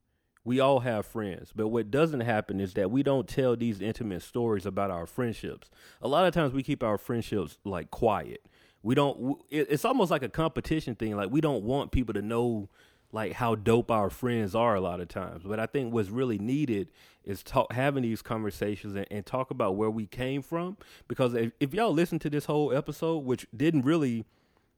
[0.45, 4.23] we all have friends, but what doesn't happen is that we don't tell these intimate
[4.23, 5.69] stories about our friendships.
[6.01, 8.45] A lot of times we keep our friendships like quiet.
[8.83, 9.39] We don't.
[9.51, 11.15] It's almost like a competition thing.
[11.15, 12.71] Like we don't want people to know
[13.13, 15.43] like how dope our friends are a lot of times.
[15.45, 16.91] But I think what's really needed
[17.25, 20.77] is talk having these conversations and, and talk about where we came from.
[21.09, 24.25] Because if, if y'all listen to this whole episode, which didn't really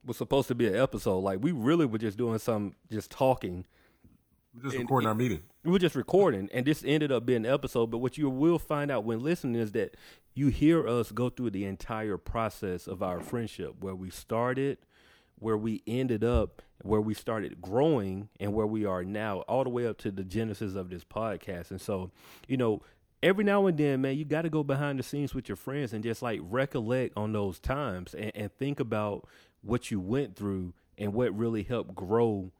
[0.04, 3.64] was supposed to be an episode, like we really were just doing some just talking.
[4.54, 5.42] We're just And- recording our meeting.
[5.64, 7.86] We were just recording, and this ended up being an episode.
[7.90, 9.96] But what you will find out when listening is that
[10.34, 14.78] you hear us go through the entire process of our friendship, where we started,
[15.38, 19.70] where we ended up, where we started growing, and where we are now, all the
[19.70, 21.70] way up to the genesis of this podcast.
[21.70, 22.10] And so,
[22.46, 22.82] you know,
[23.22, 25.92] every now and then, man, you got to go behind the scenes with your friends
[25.94, 29.26] and just like recollect on those times and, and think about
[29.62, 32.50] what you went through and what really helped grow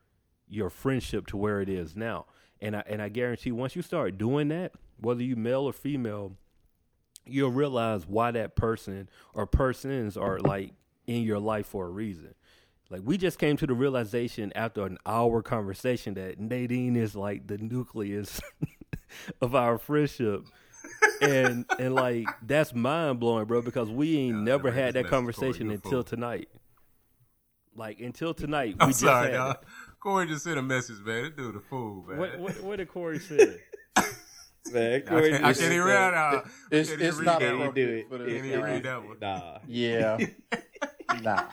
[0.52, 2.26] your friendship to where it is now.
[2.60, 6.36] And I and I guarantee once you start doing that, whether you male or female,
[7.26, 10.72] you'll realize why that person or persons are like
[11.06, 12.34] in your life for a reason.
[12.90, 17.46] Like we just came to the realization after an hour conversation that Nadine is like
[17.46, 18.40] the nucleus
[19.40, 20.44] of our friendship.
[21.22, 25.70] and and like that's mind blowing, bro, because we ain't Nah, never had that conversation
[25.70, 26.48] until tonight.
[27.74, 29.64] Like until tonight, I'm we just sorry, had dog.
[30.02, 31.22] Corey just sent a message, man.
[31.22, 32.18] This dude a fool, man.
[32.18, 33.60] What, what, what did Corey say?
[34.72, 36.46] Man, I can't, I can't even read that out.
[36.70, 37.74] It's- can't even it's not that one.
[37.74, 38.10] do it.
[38.10, 39.16] Can't even read that one.
[39.20, 39.58] Nah.
[39.66, 40.18] Yeah.
[41.22, 41.44] nah.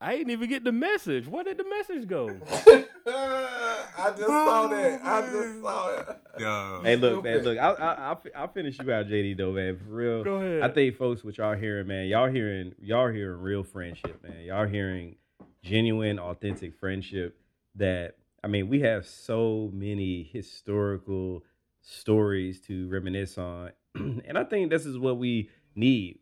[0.00, 1.26] I didn't even get the message.
[1.26, 2.28] Where did the message go?
[2.50, 5.00] I just saw oh, that.
[5.02, 6.06] I just saw it.
[6.38, 6.84] Dog.
[6.84, 7.38] Hey, look, man.
[7.40, 9.36] Look, I'll, I'll, I'll, I'll finish you out, JD.
[9.36, 9.78] Though, man.
[9.78, 10.24] For real.
[10.24, 10.62] Go ahead.
[10.62, 14.44] I think, folks, what y'all hearing, man, y'all hearing, y'all hearing real friendship, man.
[14.44, 15.16] Y'all hearing
[15.62, 17.38] genuine, authentic friendship.
[17.76, 21.44] That I mean, we have so many historical
[21.82, 26.18] stories to reminisce on, and I think this is what we need.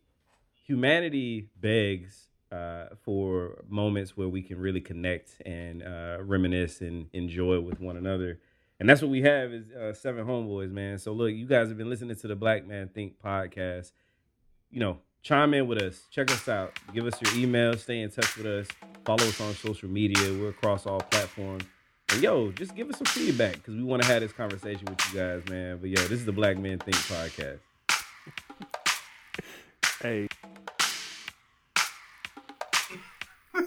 [0.66, 7.60] Humanity begs uh, for moments where we can really connect and uh, reminisce and enjoy
[7.60, 8.38] with one another.
[8.80, 10.98] And that's what we have is uh, seven homeboys, man.
[10.98, 13.92] So look, you guys have been listening to the Black Men Think podcast.
[14.70, 18.10] You know, chime in with us, check us out, give us your email, stay in
[18.10, 18.68] touch with us,
[19.04, 20.32] follow us on social media.
[20.32, 21.64] We're across all platforms.
[22.10, 25.12] And yo, just give us some feedback because we want to have this conversation with
[25.12, 25.78] you guys, man.
[25.78, 27.58] But yo, this is the Black Men Think podcast.
[30.00, 30.28] Hey,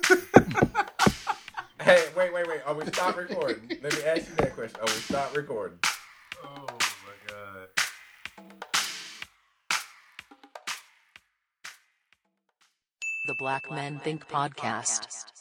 [1.82, 2.62] Hey, wait, wait, wait.
[2.66, 3.68] Are we stop recording?
[3.82, 4.80] Let me ask you that question.
[4.80, 5.80] Are we stop recording?
[6.44, 6.68] Oh
[13.42, 15.41] Black Men Think Podcast.